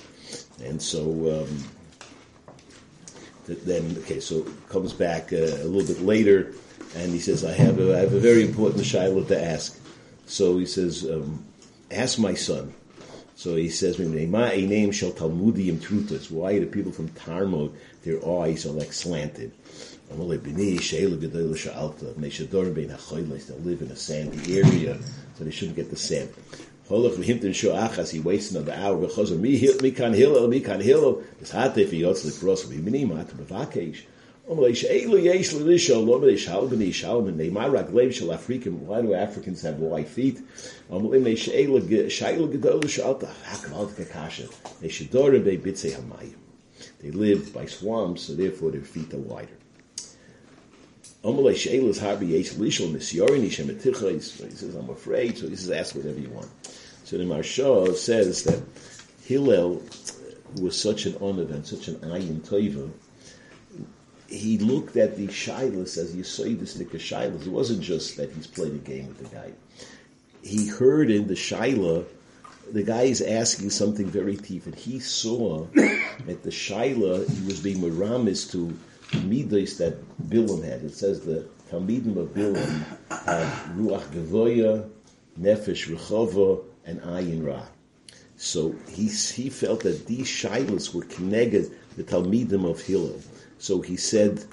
and 0.63 0.81
so. 0.81 1.45
Um, 1.45 1.65
then 3.47 3.97
okay, 3.99 4.21
so 4.21 4.47
comes 4.69 4.93
back 4.93 5.33
uh, 5.33 5.37
a 5.37 5.67
little 5.67 5.87
bit 5.87 6.01
later, 6.01 6.55
and 6.97 7.13
he 7.13 7.19
says, 7.19 7.45
"I 7.45 7.53
have 7.53 7.79
a, 7.79 7.97
I 7.97 8.01
have 8.01 8.13
a 8.13 8.21
very 8.21 8.45
important 8.45 8.85
shiloh 8.85 9.25
to 9.25 9.45
ask." 9.45 9.79
So 10.27 10.59
he 10.59 10.67
says, 10.67 11.05
um, 11.05 11.45
"Ask 11.91 12.19
my 12.19 12.35
son." 12.35 12.73
So 13.43 13.57
he 13.57 13.71
says, 13.71 13.99
"My 13.99 14.55
name 14.55 14.93
shall 14.93 15.11
Talmudium 15.11 15.81
truthas." 15.81 16.31
Why 16.31 16.61
the 16.61 16.67
people 16.67 16.93
from 16.93 17.09
Talmud, 17.09 17.73
their 18.05 18.25
eyes 18.25 18.65
are 18.65 18.71
like 18.71 18.93
slanted? 18.93 19.51
They 20.09 20.17
live 20.17 20.47
in 23.83 23.91
a 23.91 23.97
sandy 23.97 24.59
area, 24.59 24.97
so 25.37 25.43
they 25.43 25.51
shouldn't 25.51 25.75
get 25.75 25.91
the 25.91 25.97
sand. 25.97 26.29
He 26.89 28.21
wastes 28.21 28.53
another 28.53 28.75
hour, 28.75 29.09
this 31.41 31.57
why 34.53 34.71
do 39.03 39.15
Africans 39.15 39.63
have 39.63 39.79
white 39.79 40.09
feet? 40.09 40.41
They 47.01 47.11
live 47.11 47.53
by 47.53 47.67
swamps, 47.67 48.23
so 48.23 48.35
therefore 48.35 48.71
their 48.71 48.81
feet 48.83 49.13
are 49.15 49.19
wider. 49.19 49.49
He 51.25 51.57
says, 54.51 54.75
I'm 54.75 54.91
afraid, 54.91 55.39
so 55.39 55.49
he 55.49 55.57
says, 55.57 55.71
ask 55.71 55.95
whatever 55.95 56.19
you 56.19 56.31
want. 56.31 56.51
So 57.05 57.17
the 57.19 57.25
Maharsha 57.25 57.95
says 57.95 58.43
that 58.45 58.63
Hillel 59.25 59.83
was 60.61 60.77
such 60.81 61.07
an 61.07 61.17
honor 61.21 61.43
and 61.43 61.67
such 61.67 61.89
an 61.89 61.97
ayin 61.97 62.41
toiva. 62.41 62.91
He 64.33 64.57
looked 64.59 64.97
at 64.97 65.17
the 65.17 65.27
shilas 65.29 65.99
as 65.99 66.15
of 66.15 66.21
shilas. 66.21 67.47
It 67.47 67.51
wasn't 67.51 67.83
just 67.83 68.17
that 68.17 68.33
he's 68.33 68.47
played 68.47 68.73
a 68.73 68.79
game 68.79 69.09
with 69.09 69.19
the 69.19 69.37
guy. 69.37 69.53
He 70.43 70.69
heard 70.69 71.11
in 71.11 71.29
the 71.29 71.35
shaila 71.35 72.07
the 72.71 72.83
guy 72.83 73.03
is 73.03 73.21
asking 73.21 73.71
something 73.71 74.07
very 74.07 74.37
deep, 74.37 74.65
and 74.67 74.75
he 74.75 74.99
saw 74.99 75.65
that 75.75 76.43
the 76.43 76.51
shaila 76.51 77.29
he 77.29 77.47
was 77.47 77.61
being 77.61 77.81
miramis 77.81 78.51
to 78.53 78.77
midas 79.25 79.77
that 79.79 79.95
Bilam 80.29 80.65
had. 80.65 80.83
It 80.83 80.95
says 80.95 81.21
the 81.21 81.47
Talmidim 81.71 82.17
of 82.17 82.29
Bilam 82.29 82.85
had 83.11 83.77
Ruach 83.77 84.05
Gevoya, 84.13 84.89
Nefesh 85.39 85.95
Rechova, 85.95 86.63
and 86.87 87.01
Ayin 87.03 87.45
Ra. 87.45 87.63
So 88.37 88.75
he, 88.89 89.09
he 89.09 89.51
felt 89.51 89.81
that 89.81 90.07
these 90.07 90.27
shilas 90.27 90.95
were 90.95 91.05
connected 91.05 91.71
the 91.97 92.05
Talmidim 92.05 92.69
of 92.69 92.81
Hillel. 92.81 93.21
So 93.63 93.81
he 93.81 93.97
said, 93.97 94.45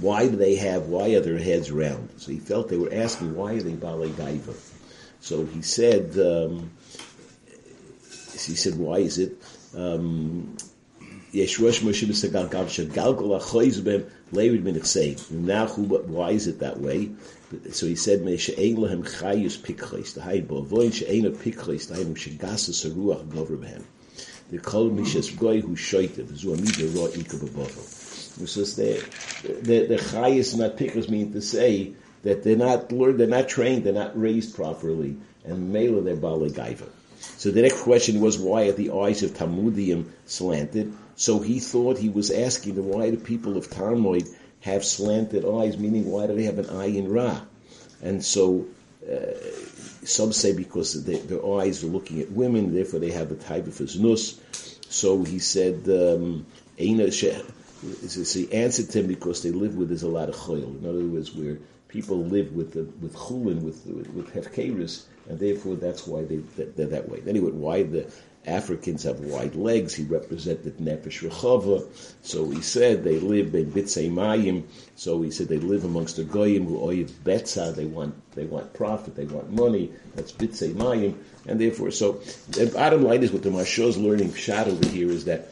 why 0.00 0.26
do 0.26 0.36
they 0.36 0.54
have, 0.54 0.86
why 0.86 1.10
are 1.10 1.20
their 1.20 1.36
heads 1.36 1.70
round? 1.70 2.08
So 2.16 2.32
he 2.32 2.38
felt 2.38 2.70
they 2.70 2.78
were 2.78 2.88
asking, 2.90 3.36
why 3.36 3.52
are 3.56 3.60
they 3.60 3.72
Balei 3.72 4.08
Gaiva? 4.12 4.56
So 5.20 5.44
he 5.44 5.60
said, 5.60 6.18
um, 6.18 6.70
he 8.32 8.56
said, 8.56 8.78
why 8.78 9.00
is 9.00 9.18
it? 9.18 9.36
Um, 9.76 10.56
why 11.30 11.50
is 16.30 16.46
it 16.46 16.58
that 16.60 16.80
way? 16.80 17.10
So 17.70 17.86
he 17.86 17.96
said, 17.96 18.22
"Me 18.22 18.38
The 24.54 24.60
kol 24.60 24.88
mishes 24.88 25.30
goy 25.30 25.60
hu 25.62 25.74
shoyte 25.74 26.22
v'zu 26.22 26.56
amida 26.56 26.86
ro 26.96 27.06
ika 27.06 27.38
b'bovel. 27.38 28.40
It 28.40 28.48
says 28.48 28.76
the 28.76 29.04
the 29.62 29.86
the 29.86 29.96
chayus 29.96 30.56
not 30.56 30.76
pikchos 30.76 31.08
mean 31.10 31.32
to 31.32 31.42
say 31.42 31.94
that 32.22 32.44
they're 32.44 32.54
not 32.56 32.92
learned, 32.92 33.18
they're 33.18 33.26
not 33.26 33.48
trained, 33.48 33.82
they're 33.82 33.92
not 33.92 34.16
raised 34.16 34.54
properly, 34.54 35.16
and 35.44 35.72
mela 35.72 36.02
they're 36.02 36.14
bala. 36.14 36.50
So 37.36 37.50
the 37.50 37.62
next 37.62 37.82
question 37.82 38.20
was 38.20 38.38
why 38.38 38.68
are 38.68 38.72
the 38.72 38.92
eyes 38.92 39.24
of 39.24 39.32
Talmudim 39.32 40.04
slanted? 40.26 40.92
So 41.16 41.40
he 41.40 41.58
thought 41.58 41.98
he 41.98 42.08
was 42.08 42.30
asking 42.30 42.76
them 42.76 42.90
why 42.90 43.10
do 43.10 43.16
people 43.16 43.56
of 43.56 43.68
Talmud 43.70 44.28
have 44.60 44.84
slanted 44.84 45.44
eyes, 45.44 45.76
meaning 45.76 46.08
why 46.12 46.28
do 46.28 46.36
they 46.36 46.44
have 46.44 46.60
an 46.60 46.70
eye 46.70 46.94
in 47.00 47.08
Ra? 47.08 47.40
And 48.00 48.24
so 48.24 48.66
uh, 49.10 49.34
some 50.04 50.32
say 50.32 50.54
because 50.54 51.04
they, 51.04 51.18
their 51.18 51.44
eyes 51.58 51.82
are 51.84 51.88
looking 51.88 52.20
at 52.20 52.30
women, 52.30 52.74
therefore 52.74 53.00
they 53.00 53.10
have 53.10 53.30
a 53.30 53.36
type 53.36 53.66
of 53.66 53.96
nus. 53.96 54.40
So 54.88 55.24
he 55.24 55.38
said, 55.38 55.88
um, 55.88 56.46
he 56.76 56.92
answered 58.52 58.92
him 58.92 59.06
because 59.06 59.42
they 59.42 59.50
live 59.50 59.76
with 59.76 59.88
there's 59.88 60.02
a 60.02 60.08
lot 60.08 60.28
of 60.28 60.36
choil. 60.36 60.78
In 60.80 60.88
other 60.88 61.04
words, 61.04 61.34
where 61.34 61.58
people 61.88 62.18
live 62.18 62.52
with 62.52 62.72
the, 62.72 62.84
with 63.00 63.14
chulin, 63.14 63.62
with 63.62 63.84
with, 63.86 64.08
with 64.10 64.32
hefkeris, 64.34 65.04
and 65.28 65.38
therefore 65.38 65.76
that's 65.76 66.06
why 66.06 66.24
they 66.24 66.36
they're 66.56 66.86
that 66.86 67.08
way. 67.08 67.22
Anyway, 67.26 67.50
why 67.50 67.82
the 67.82 68.10
Africans 68.46 69.04
have 69.04 69.20
wide 69.20 69.54
legs. 69.54 69.94
He 69.94 70.04
represented 70.04 70.78
Nefesh 70.78 71.28
Rechava. 71.28 71.86
So 72.22 72.50
he 72.50 72.60
said 72.60 73.04
they 73.04 73.18
live 73.18 73.54
in 73.54 73.72
Bitzei 73.72 74.10
Mayim. 74.10 74.64
So 74.96 75.22
he 75.22 75.30
said 75.30 75.48
they 75.48 75.58
live 75.58 75.84
amongst 75.84 76.16
the 76.16 76.24
Goyim 76.24 76.66
who 76.66 76.78
oiv 76.78 77.10
Betza. 77.10 77.74
They 77.74 77.86
want, 77.86 78.14
they 78.32 78.44
want 78.44 78.74
profit. 78.74 79.16
They 79.16 79.24
want 79.24 79.50
money. 79.52 79.92
That's 80.14 80.32
Bitzei 80.32 80.74
Mayim. 80.74 81.16
And 81.46 81.60
therefore, 81.60 81.90
so 81.90 82.20
the 82.50 82.66
bottom 82.66 83.02
line 83.02 83.22
is 83.22 83.32
what 83.32 83.42
the 83.42 83.50
Maharsha 83.50 83.86
is 83.88 83.98
learning 83.98 84.34
shot 84.34 84.68
over 84.68 84.86
here 84.88 85.10
is 85.10 85.24
that 85.24 85.48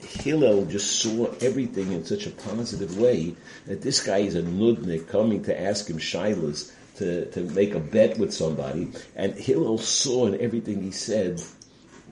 Hillel 0.00 0.66
just 0.66 1.00
saw 1.00 1.32
everything 1.40 1.92
in 1.92 2.04
such 2.04 2.26
a 2.26 2.30
positive 2.30 2.98
way 2.98 3.34
that 3.66 3.82
this 3.82 4.04
guy 4.04 4.18
is 4.18 4.34
a 4.34 4.42
nudnik 4.42 5.08
coming 5.08 5.42
to 5.44 5.58
ask 5.58 5.88
him 5.88 5.98
shilas 5.98 6.72
to, 6.96 7.26
to 7.30 7.40
make 7.40 7.74
a 7.74 7.80
bet 7.80 8.18
with 8.18 8.32
somebody. 8.32 8.92
And 9.16 9.34
Hillel 9.34 9.78
saw 9.78 10.26
in 10.26 10.40
everything 10.40 10.82
he 10.82 10.90
said 10.90 11.42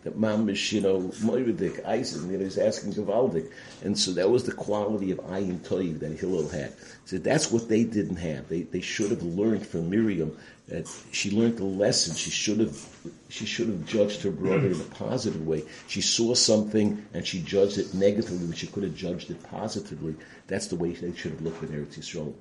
that 0.02 0.18
mamish, 0.18 0.72
you 0.72 0.80
know, 0.80 1.00
moiridik, 1.22 1.84
Eisen, 1.86 2.30
you 2.30 2.38
know, 2.38 2.44
he's 2.44 2.58
asking 2.58 2.94
Gavaldik. 2.94 3.50
And 3.82 3.98
so 3.98 4.12
that 4.12 4.30
was 4.30 4.44
the 4.44 4.52
quality 4.52 5.10
of 5.10 5.18
Ayin 5.18 5.58
Toiv 5.58 6.00
that 6.00 6.18
Hillel 6.18 6.48
had. 6.48 6.72
So 7.04 7.18
that's 7.18 7.50
what 7.52 7.68
they 7.68 7.84
didn't 7.84 8.16
have. 8.16 8.48
They, 8.48 8.62
they 8.62 8.80
should 8.80 9.10
have 9.10 9.22
learned 9.22 9.66
from 9.66 9.90
Miriam 9.90 10.36
that 10.68 10.88
she 11.12 11.30
learned 11.30 11.58
the 11.58 11.64
lesson. 11.64 12.14
She 12.14 12.30
should 12.30 12.60
have, 12.60 12.86
she 13.28 13.44
should 13.44 13.66
have 13.68 13.84
judged 13.84 14.22
her 14.22 14.30
brother 14.30 14.68
in 14.68 14.80
a 14.80 14.84
positive 14.84 15.46
way. 15.46 15.64
She 15.88 16.00
saw 16.00 16.34
something 16.34 17.04
and 17.12 17.26
she 17.26 17.42
judged 17.42 17.78
it 17.78 17.92
negatively 17.92 18.46
when 18.46 18.56
she 18.56 18.68
could 18.68 18.84
have 18.84 18.94
judged 18.94 19.30
it 19.30 19.42
positively. 19.42 20.14
That's 20.46 20.68
the 20.68 20.76
way 20.76 20.92
they 20.92 21.14
should 21.14 21.32
have 21.32 21.42
looked 21.42 21.62
at 21.62 21.70
Eretz 21.70 21.98
Yisrael. 21.98 22.34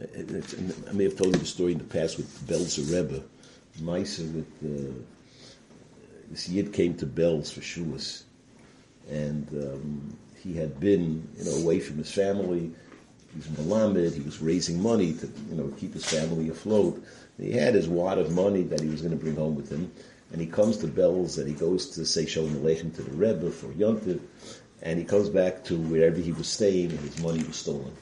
I 0.00 0.92
may 0.92 1.04
have 1.04 1.16
told 1.16 1.34
you 1.34 1.40
the 1.40 1.44
story 1.44 1.72
in 1.72 1.78
the 1.78 1.84
past 1.84 2.16
with 2.16 2.28
Belzer 2.46 2.90
Rebbe, 2.90 3.22
Meisa 3.80 4.32
with, 4.32 4.46
uh, 4.64 4.92
this 6.30 6.48
Yid 6.48 6.72
came 6.72 6.94
to 6.96 7.06
Belz 7.06 7.52
for 7.52 7.60
Shulas, 7.60 8.22
and 9.10 9.48
um, 9.52 10.16
he 10.42 10.54
had 10.54 10.78
been, 10.78 11.28
you 11.36 11.44
know, 11.44 11.56
away 11.56 11.80
from 11.80 11.98
his 11.98 12.10
family. 12.10 12.70
He 13.32 13.36
was 13.36 13.46
Malamed, 13.48 14.14
he 14.14 14.22
was 14.22 14.40
raising 14.40 14.82
money 14.82 15.12
to, 15.14 15.26
you 15.26 15.56
know, 15.56 15.68
keep 15.78 15.92
his 15.92 16.04
family 16.04 16.48
afloat. 16.48 17.02
he 17.38 17.52
had 17.52 17.74
his 17.74 17.88
wad 17.88 18.18
of 18.18 18.32
money 18.32 18.62
that 18.64 18.80
he 18.80 18.88
was 18.88 19.02
going 19.02 19.16
to 19.16 19.22
bring 19.22 19.36
home 19.36 19.56
with 19.56 19.70
him, 19.70 19.90
and 20.32 20.40
he 20.40 20.46
comes 20.46 20.78
to 20.78 20.86
Belz 20.86 21.38
and 21.38 21.48
he 21.48 21.54
goes 21.54 21.90
to 21.90 22.06
say 22.06 22.26
Shalom 22.26 22.54
Aleichem 22.54 22.94
to 22.96 23.02
the 23.02 23.12
Rebbe 23.12 23.50
for 23.50 23.68
Yontiv, 23.68 24.20
and 24.82 24.98
he 24.98 25.04
comes 25.04 25.28
back 25.28 25.64
to 25.64 25.76
wherever 25.76 26.18
he 26.18 26.32
was 26.32 26.48
staying, 26.48 26.90
and 26.90 27.00
his 27.00 27.20
money 27.20 27.42
was 27.42 27.56
stolen. 27.56 27.92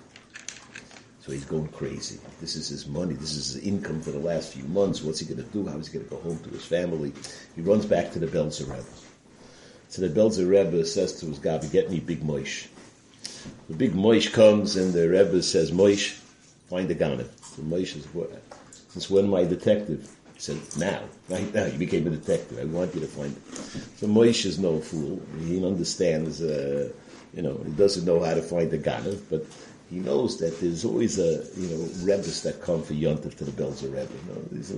So 1.28 1.34
he's 1.34 1.44
going 1.44 1.68
crazy. 1.68 2.18
This 2.40 2.56
is 2.56 2.68
his 2.70 2.86
money. 2.86 3.12
This 3.12 3.36
is 3.36 3.52
his 3.52 3.62
income 3.62 4.00
for 4.00 4.12
the 4.12 4.18
last 4.18 4.54
few 4.54 4.64
months. 4.64 5.02
What's 5.02 5.20
he 5.20 5.26
going 5.26 5.44
to 5.44 5.52
do? 5.52 5.66
How 5.66 5.76
is 5.76 5.88
he 5.88 5.92
going 5.98 6.08
to 6.08 6.10
go 6.10 6.22
home 6.22 6.38
to 6.38 6.48
his 6.48 6.64
family? 6.64 7.12
He 7.54 7.60
runs 7.60 7.84
back 7.84 8.12
to 8.12 8.18
the 8.18 8.26
Belzer 8.26 8.66
Rebbe. 8.66 8.86
So 9.90 10.00
the 10.00 10.08
Belzer 10.08 10.48
Rebbe 10.48 10.86
says 10.86 11.20
to 11.20 11.26
his 11.26 11.38
Gabi, 11.38 11.70
get 11.70 11.90
me 11.90 12.00
big 12.00 12.22
moish. 12.22 12.68
The 13.68 13.76
big 13.76 13.92
moish 13.92 14.32
comes 14.32 14.76
and 14.76 14.94
the 14.94 15.06
Rebbe 15.06 15.42
says, 15.42 15.70
moish, 15.70 16.12
find 16.70 16.88
the 16.88 16.94
gunner. 16.94 17.26
So 17.42 17.60
moish 17.60 17.94
is, 17.94 18.06
since 18.88 19.10
when 19.10 19.26
am 19.26 19.34
I 19.34 19.44
detective? 19.44 20.08
He 20.32 20.40
said, 20.40 20.56
now, 20.78 21.02
right 21.28 21.52
now, 21.52 21.66
you 21.66 21.76
became 21.76 22.06
a 22.06 22.10
detective. 22.10 22.58
I 22.58 22.64
want 22.64 22.94
you 22.94 23.02
to 23.02 23.06
find 23.06 23.36
it. 23.36 23.54
So 23.98 24.06
Moish 24.06 24.46
is 24.46 24.58
no 24.60 24.78
fool. 24.78 25.20
He 25.44 25.62
understands, 25.66 26.40
uh, 26.40 26.90
you 27.34 27.42
know, 27.42 27.60
he 27.64 27.72
doesn't 27.72 28.04
know 28.04 28.20
how 28.22 28.34
to 28.34 28.42
find 28.42 28.70
the 28.70 28.78
gunner, 28.78 29.14
but 29.30 29.44
he 29.90 29.98
knows 29.98 30.38
that 30.38 30.60
there's 30.60 30.84
always 30.84 31.18
a 31.18 31.44
you 31.56 31.68
know 31.68 31.88
rebbes 32.04 32.42
that 32.42 32.62
come 32.62 32.82
for 32.82 32.94
yontif 32.94 33.36
to 33.38 33.44
the 33.44 33.52
Belzer 33.52 33.90
Rebbe. 33.90 34.08
You 34.12 34.34
know, 34.34 34.42
these 34.52 34.74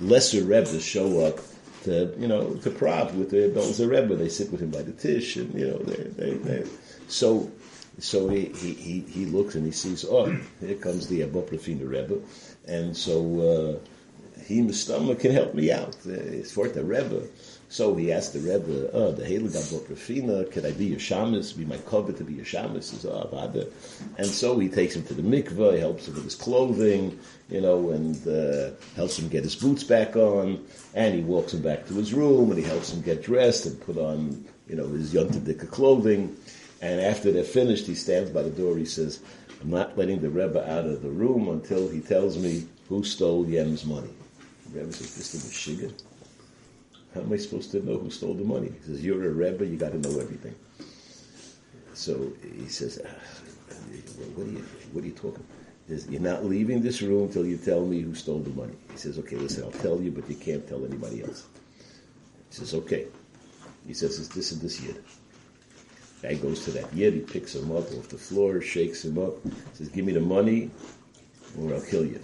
lesser 0.00 0.44
rebbes 0.44 0.82
show 0.84 1.20
up 1.20 1.38
to 1.84 2.14
you 2.18 2.28
know 2.28 2.54
to 2.54 2.70
prop 2.70 3.12
with 3.14 3.30
the 3.30 3.50
Belzer 3.58 3.90
Rebbe. 3.90 4.14
They 4.14 4.28
sit 4.28 4.50
with 4.52 4.60
him 4.60 4.70
by 4.70 4.82
the 4.82 4.92
tish, 4.92 5.36
and 5.36 5.52
you 5.54 5.68
know 5.68 5.78
they 5.78 6.02
they, 6.02 6.34
they 6.34 6.68
so. 7.08 7.50
So 7.98 8.30
he, 8.30 8.46
he, 8.46 9.00
he, 9.00 9.26
looks 9.26 9.54
and 9.54 9.66
he 9.66 9.70
sees, 9.70 10.02
oh, 10.02 10.34
here 10.60 10.76
comes 10.76 11.08
the 11.08 11.24
Abba 11.24 11.40
Rebbe. 11.40 12.20
And 12.66 12.96
so 12.96 13.78
uh, 13.82 14.42
he 14.44 14.62
Mustama 14.62 15.20
can 15.20 15.30
help 15.30 15.54
me 15.54 15.70
out. 15.70 15.94
Uh, 16.06 16.12
it's 16.12 16.52
for 16.52 16.68
the 16.68 16.82
Rebbe. 16.82 17.22
So 17.72 17.94
he 17.94 18.12
asked 18.12 18.34
the 18.34 18.40
Rebbe, 18.40 18.90
oh, 18.92 19.12
the 19.12 19.22
Heilig 19.22 19.56
Abot 19.56 19.88
Rafina, 19.88 20.52
could 20.52 20.66
I 20.66 20.72
be 20.72 20.84
your 20.84 20.98
shamus, 20.98 21.56
be 21.56 21.64
my 21.64 21.78
cover 21.78 22.12
to 22.12 22.22
be 22.22 22.34
your 22.34 22.44
shamus? 22.44 22.90
He 22.90 22.96
says, 22.98 23.06
oh, 23.06 23.30
Avada. 23.32 23.72
And 24.18 24.26
so 24.26 24.58
he 24.58 24.68
takes 24.68 24.94
him 24.94 25.04
to 25.04 25.14
the 25.14 25.22
mikveh, 25.22 25.78
helps 25.78 26.06
him 26.06 26.16
with 26.16 26.24
his 26.24 26.34
clothing, 26.34 27.18
you 27.48 27.62
know, 27.62 27.88
and 27.88 28.28
uh, 28.28 28.72
helps 28.94 29.18
him 29.18 29.30
get 29.30 29.44
his 29.44 29.56
boots 29.56 29.84
back 29.84 30.16
on, 30.16 30.62
and 30.92 31.14
he 31.14 31.22
walks 31.22 31.54
him 31.54 31.62
back 31.62 31.86
to 31.86 31.94
his 31.94 32.12
room, 32.12 32.50
and 32.50 32.58
he 32.58 32.64
helps 32.66 32.92
him 32.92 33.00
get 33.00 33.22
dressed 33.22 33.64
and 33.64 33.80
put 33.80 33.96
on, 33.96 34.44
you 34.68 34.76
know, 34.76 34.88
his 34.88 35.14
Yontadika 35.14 35.70
clothing. 35.70 36.36
And 36.82 37.00
after 37.00 37.32
they're 37.32 37.42
finished, 37.42 37.86
he 37.86 37.94
stands 37.94 38.28
by 38.28 38.42
the 38.42 38.50
door, 38.50 38.76
he 38.76 38.84
says, 38.84 39.20
I'm 39.62 39.70
not 39.70 39.96
letting 39.96 40.20
the 40.20 40.28
Rebbe 40.28 40.62
out 40.70 40.84
of 40.84 41.00
the 41.00 41.08
room 41.08 41.48
until 41.48 41.88
he 41.88 42.02
tells 42.02 42.36
me 42.36 42.66
who 42.90 43.02
stole 43.02 43.48
Yem's 43.48 43.86
money. 43.86 44.10
The 44.74 44.80
Rebbe 44.80 44.92
says, 44.92 45.16
this 45.16 45.32
is. 45.66 46.11
How 47.14 47.20
am 47.20 47.32
I 47.32 47.36
supposed 47.36 47.70
to 47.72 47.84
know 47.84 47.98
who 47.98 48.10
stole 48.10 48.34
the 48.34 48.44
money? 48.44 48.72
He 48.78 48.86
says, 48.86 49.04
You're 49.04 49.26
a 49.26 49.30
Rebbe, 49.30 49.66
you 49.66 49.76
got 49.76 49.92
to 49.92 49.98
know 49.98 50.18
everything. 50.18 50.54
So 51.94 52.32
he 52.56 52.68
says, 52.68 53.00
ah, 53.04 53.08
what, 54.34 54.46
are 54.46 54.50
you, 54.50 54.64
what 54.92 55.04
are 55.04 55.06
you 55.06 55.12
talking 55.12 55.44
he 55.86 55.94
says, 55.94 56.08
You're 56.08 56.20
not 56.20 56.44
leaving 56.44 56.82
this 56.82 57.02
room 57.02 57.24
until 57.24 57.46
you 57.46 57.56
tell 57.56 57.84
me 57.84 58.00
who 58.00 58.14
stole 58.14 58.38
the 58.38 58.50
money. 58.50 58.74
He 58.90 58.96
says, 58.96 59.18
Okay, 59.18 59.36
listen, 59.36 59.64
I'll 59.64 59.70
tell 59.70 60.00
you, 60.00 60.10
but 60.10 60.28
you 60.28 60.36
can't 60.36 60.66
tell 60.66 60.84
anybody 60.84 61.22
else. 61.22 61.46
He 62.50 62.56
says, 62.56 62.74
Okay. 62.74 63.06
He 63.86 63.94
says, 63.94 64.18
It's 64.18 64.28
this 64.28 64.52
and 64.52 64.60
this 64.60 64.80
yid. 64.80 65.02
Guy 66.22 66.34
goes 66.34 66.64
to 66.64 66.70
that 66.72 66.92
yid, 66.94 67.14
he 67.14 67.20
picks 67.20 67.54
him 67.54 67.72
up 67.72 67.90
off 67.92 68.08
the 68.08 68.18
floor, 68.18 68.60
shakes 68.60 69.04
him 69.04 69.18
up, 69.18 69.34
says, 69.74 69.88
Give 69.88 70.04
me 70.04 70.12
the 70.12 70.20
money, 70.20 70.70
or 71.58 71.74
I'll 71.74 71.80
kill 71.80 72.06
you. 72.06 72.20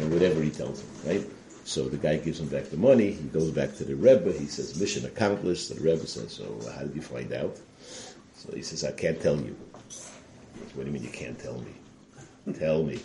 Or 0.00 0.06
whatever 0.08 0.40
he 0.40 0.50
tells 0.50 0.80
him, 0.80 0.88
right? 1.06 1.26
So 1.64 1.88
the 1.88 1.96
guy 1.96 2.16
gives 2.16 2.40
him 2.40 2.48
back 2.48 2.64
the 2.64 2.76
money. 2.76 3.12
He 3.12 3.28
goes 3.28 3.50
back 3.50 3.76
to 3.76 3.84
the 3.84 3.94
Rebbe. 3.94 4.32
He 4.32 4.46
says, 4.46 4.78
mission 4.78 5.06
accomplished. 5.06 5.74
The 5.74 5.80
Rebbe 5.80 6.06
says, 6.06 6.32
so 6.32 6.58
how 6.74 6.82
did 6.82 6.94
you 6.94 7.02
find 7.02 7.32
out? 7.32 7.56
So 8.34 8.52
he 8.52 8.62
says, 8.62 8.84
I 8.84 8.92
can't 8.92 9.20
tell 9.20 9.36
you. 9.36 9.56
Says, 9.88 10.10
what 10.74 10.84
do 10.84 10.90
you 10.90 10.92
mean 10.92 11.04
you 11.04 11.10
can't 11.10 11.38
tell 11.38 11.58
me? 11.58 11.72
tell 12.58 12.82
me. 12.82 13.00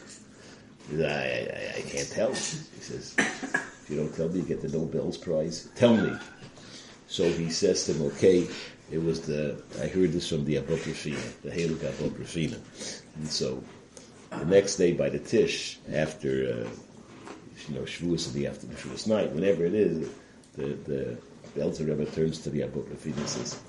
Says, 0.89 1.01
I, 1.01 1.77
I, 1.77 1.77
I, 1.77 1.81
can't 1.81 2.09
tell. 2.09 2.29
He 2.29 2.35
says, 2.35 3.13
if 3.17 3.85
you 3.89 3.97
don't 3.97 4.15
tell 4.15 4.29
me, 4.29 4.39
you 4.39 4.45
get 4.45 4.61
the 4.61 4.69
Nobel's 4.69 5.17
Prize. 5.17 5.69
Tell 5.75 5.95
me. 5.95 6.17
So 7.07 7.23
he 7.31 7.49
says 7.49 7.85
to 7.85 7.93
him, 7.93 8.01
okay, 8.13 8.47
it 8.91 9.03
was 9.03 9.21
the, 9.21 9.61
I 9.81 9.87
heard 9.87 10.11
this 10.11 10.29
from 10.29 10.45
the 10.45 10.55
Apokrifina, 10.55 11.41
the 11.41 11.49
Heilig 11.49 11.77
Apokrifina. 11.77 12.59
And 13.15 13.27
so 13.27 13.63
the 14.31 14.45
next 14.45 14.77
day 14.77 14.93
by 14.93 15.09
the 15.09 15.19
Tish, 15.19 15.79
after 15.91 16.65
uh, 16.65 16.69
you 17.67 17.75
know, 17.75 17.81
Shavuos 17.81 18.27
in 18.27 18.41
the 18.41 18.47
after 18.47 18.67
the 18.67 18.75
Shavuos 18.75 19.07
night, 19.07 19.31
whenever 19.31 19.65
it 19.65 19.73
is, 19.73 20.09
the, 20.55 20.65
the, 20.65 21.17
the 21.53 21.61
Elder 21.61 21.85
Rebbe 21.85 22.05
turns 22.05 22.39
to 22.39 22.49
the 22.49 22.63
Abu 22.63 22.83
Rafid 22.83 23.17
and 23.17 23.29
says, 23.29 23.59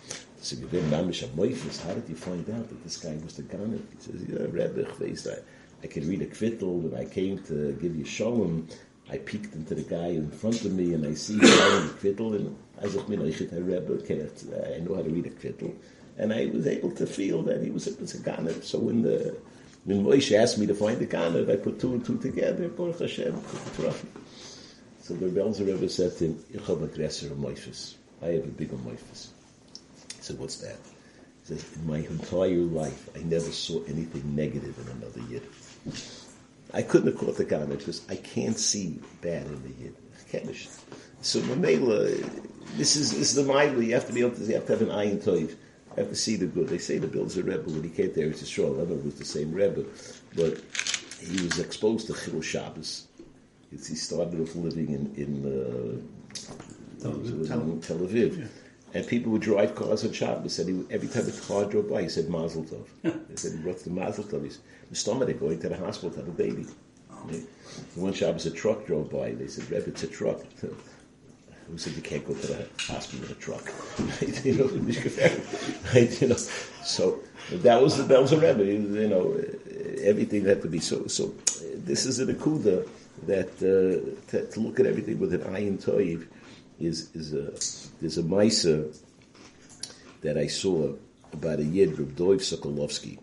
so 0.41 0.57
how 0.57 1.95
did 1.95 2.09
you 2.09 2.15
find 2.15 2.49
out 2.51 2.69
that 2.69 2.85
this 2.85 2.97
guy 2.97 3.17
was 3.25 3.37
the 3.37 3.43
Ghana? 3.43 3.77
He 3.77 3.99
says, 3.99 4.25
yeah, 4.29 4.47
Rebbe, 4.51 4.87
I, 5.01 5.85
I 5.85 5.87
could 5.89 6.05
read 6.05 6.23
a 6.23 6.27
kvittel, 6.27 6.83
when 6.83 6.95
I 6.95 7.05
came 7.05 7.39
to 7.45 7.73
give 7.81 7.97
you 7.97 8.05
shalom, 8.05 8.69
I 9.11 9.19
peeked 9.19 9.55
into 9.55 9.75
the 9.75 9.83
guy 9.83 10.09
in 10.09 10.31
front 10.31 10.65
of 10.65 10.73
me 10.73 10.95
and 10.95 11.07
I 11.07 11.15
see 11.15 11.39
guy 11.39 11.81
in 11.81 11.89
the 11.89 11.95
kvittel, 11.95 12.37
and 12.37 12.57
I 12.81 12.89
said, 12.89 13.53
Rebbe, 13.53 14.75
I 14.75 14.79
know 14.81 14.95
how 14.95 15.03
to 15.03 15.11
read 15.11 15.27
a 15.27 15.31
kvittel. 15.31 15.75
And 16.19 16.33
I 16.33 16.47
was 16.47 16.67
able 16.67 16.91
to 16.93 17.07
feel 17.07 17.43
that 17.43 17.63
he 17.63 17.71
was 17.71 17.87
a, 17.87 18.01
was 18.01 18.15
a. 18.15 18.63
So 18.63 18.79
when 18.79 19.03
the 19.03 19.37
when 19.85 20.05
Moshe 20.05 20.37
asked 20.37 20.59
me 20.59 20.67
to 20.67 20.75
find 20.75 20.99
the 20.99 21.07
Kana, 21.07 21.51
I 21.51 21.57
put 21.57 21.81
two 21.81 21.93
and 21.95 22.05
two 22.05 22.19
together, 22.19 22.69
Baruch 22.69 23.01
Hashem, 23.01 23.41
So 25.01 25.15
the 25.15 25.27
Belzer 25.27 25.67
Rebbe 25.67 25.89
said 25.89 26.17
to 26.19 26.27
him. 26.27 26.45
I 28.21 28.27
have 28.27 28.45
a 28.45 28.47
bigger 28.49 28.77
Moifes. 28.77 29.29
He 30.17 30.23
said, 30.23 30.39
what's 30.39 30.57
that? 30.57 30.77
He 31.41 31.55
says, 31.55 31.65
in 31.77 31.87
my 31.87 31.99
entire 31.99 32.57
life, 32.57 33.09
I 33.17 33.21
never 33.23 33.51
saw 33.51 33.83
anything 33.85 34.37
negative 34.37 34.77
in 34.79 34.89
another 34.99 35.23
Yid. 35.31 35.43
I 36.75 36.83
couldn't 36.83 37.07
have 37.13 37.19
caught 37.19 37.39
the 37.39 37.47
Kana 37.47 37.65
because 37.65 38.03
I 38.11 38.17
can't 38.17 38.59
see 38.59 39.01
bad 39.23 39.47
in 39.47 39.63
the 39.63 39.85
Yid. 39.85 39.95
So 41.23 41.41
Mamela, 41.41 42.11
this 42.77 42.97
is, 42.97 43.13
this 43.13 43.35
is 43.35 43.47
the 43.47 43.51
Maila, 43.51 43.83
you 43.83 43.95
have 43.95 44.07
to 44.09 44.13
be 44.13 44.21
able 44.21 44.37
to, 44.37 44.45
you 44.45 44.57
have 44.57 44.67
to 44.67 44.73
have 44.73 44.83
an 44.83 44.91
eye 44.91 45.05
and 45.05 45.23
toiv 45.23 45.57
have 45.99 46.11
to 46.11 46.17
see 46.17 46.37
the 46.37 46.47
good. 46.47 46.69
They 46.69 46.79
say 46.79 46.99
the 46.99 47.07
Belzer 47.07 47.45
Rebbe 47.45 47.65
when 47.67 47.83
he 47.83 47.91
came 47.91 48.13
there. 48.15 48.29
It's 48.29 48.59
a 48.59 48.63
I 48.63 48.67
don't 48.67 48.77
know 48.77 48.95
if 48.95 49.01
it 49.01 49.05
was 49.05 49.15
the 49.15 49.25
same 49.25 49.53
Rebbe, 49.53 49.85
but 50.35 50.61
he 51.21 51.43
was 51.45 51.59
exposed 51.59 52.07
to 52.09 52.13
Chilul 52.13 52.43
Shabbos. 52.43 53.07
It's, 53.73 53.87
he 53.87 53.97
started 53.97 54.41
off 54.41 54.55
living 54.55 54.91
in 54.91 55.15
in, 55.17 55.33
uh, 55.47 56.19
Tel 57.01 57.13
Aviv, 57.13 57.87
Tel 57.87 57.99
Aviv. 57.99 58.39
Yeah. 58.39 58.47
and 58.95 59.07
people 59.07 59.33
would 59.33 59.43
drive 59.43 59.75
cars 59.75 60.05
on 60.05 60.13
Shabbos. 60.13 60.59
and 60.59 60.69
he, 60.69 60.95
every 60.95 61.09
time 61.09 61.29
a 61.29 61.33
car 61.33 61.65
drove 61.65 61.91
by, 61.91 62.03
he 62.03 62.09
said 62.09 62.29
Mazel 62.29 62.65
Tov. 62.65 62.87
they 63.29 63.37
said 63.37 63.53
he 63.53 63.59
brought 63.59 63.81
the 63.81 63.91
Mazel 63.91 64.25
Tov. 64.25 64.45
He 64.45 64.51
said, 64.51 64.63
the 64.91 64.97
stomach, 64.97 65.27
they're 65.27 65.37
going 65.37 65.61
to 65.61 65.69
the 65.69 65.77
hospital 65.77 66.11
to 66.11 66.17
have 66.21 66.29
a 66.29 66.33
baby. 66.33 66.67
Oh. 67.11 67.31
One 67.95 68.13
Shabbos, 68.15 68.47
a 68.47 68.51
truck 68.51 68.87
drove 68.87 69.11
by. 69.11 69.33
They 69.33 69.49
said, 69.49 69.71
Rebbe, 69.71 69.89
it's 69.89 70.03
a 70.03 70.07
truck. 70.07 70.41
who 71.71 71.79
said 71.79 71.95
you 71.95 72.03
can't 72.03 72.27
go 72.27 72.35
to 72.35 72.47
the 72.47 72.69
hospital 72.81 73.27
in 73.27 73.33
a 73.33 73.35
truck? 73.35 73.73
You 74.45 74.55
know, 74.55 74.67
right? 75.95 76.21
You 76.21 76.29
know, 76.29 76.37
so 76.83 77.21
that 77.51 77.83
was 77.83 78.07
that 78.09 78.21
was 78.21 78.33
a 78.33 78.39
Rebbe. 78.39 78.65
You 78.65 79.09
know, 79.09 79.41
everything 80.03 80.45
had 80.45 80.63
to 80.63 80.69
be 80.69 80.81
so. 80.81 81.07
So 81.07 81.35
this 81.75 82.07
is 82.07 82.19
an 82.19 82.35
akuda 82.35 82.89
that 83.27 83.51
uh, 83.59 84.31
to, 84.31 84.47
to, 84.47 84.61
look 84.61 84.81
at 84.81 84.87
everything 84.87 85.19
with 85.19 85.35
an 85.35 85.41
ayin 85.41 85.83
toiv 85.83 86.27
is 86.79 87.15
is 87.15 87.33
a 87.33 87.53
there's 88.01 88.19
a 88.19 88.23
ma'isa 88.23 88.97
that 90.21 90.37
I 90.37 90.47
saw 90.47 90.95
about 91.33 91.59
a 91.61 91.65
yid 91.65 91.99
Reb 91.99 92.17
Doiv 92.17 92.41
Sokolovsky. 92.41 93.19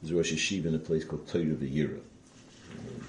He 0.00 0.02
was 0.02 0.10
a 0.10 0.16
Rosh 0.16 0.32
Hashiva 0.32 0.66
in 0.66 0.74
a 0.74 0.78
place 0.78 1.04
called 1.04 1.26
Torah 1.28 1.44
V'Yira. 1.44 2.00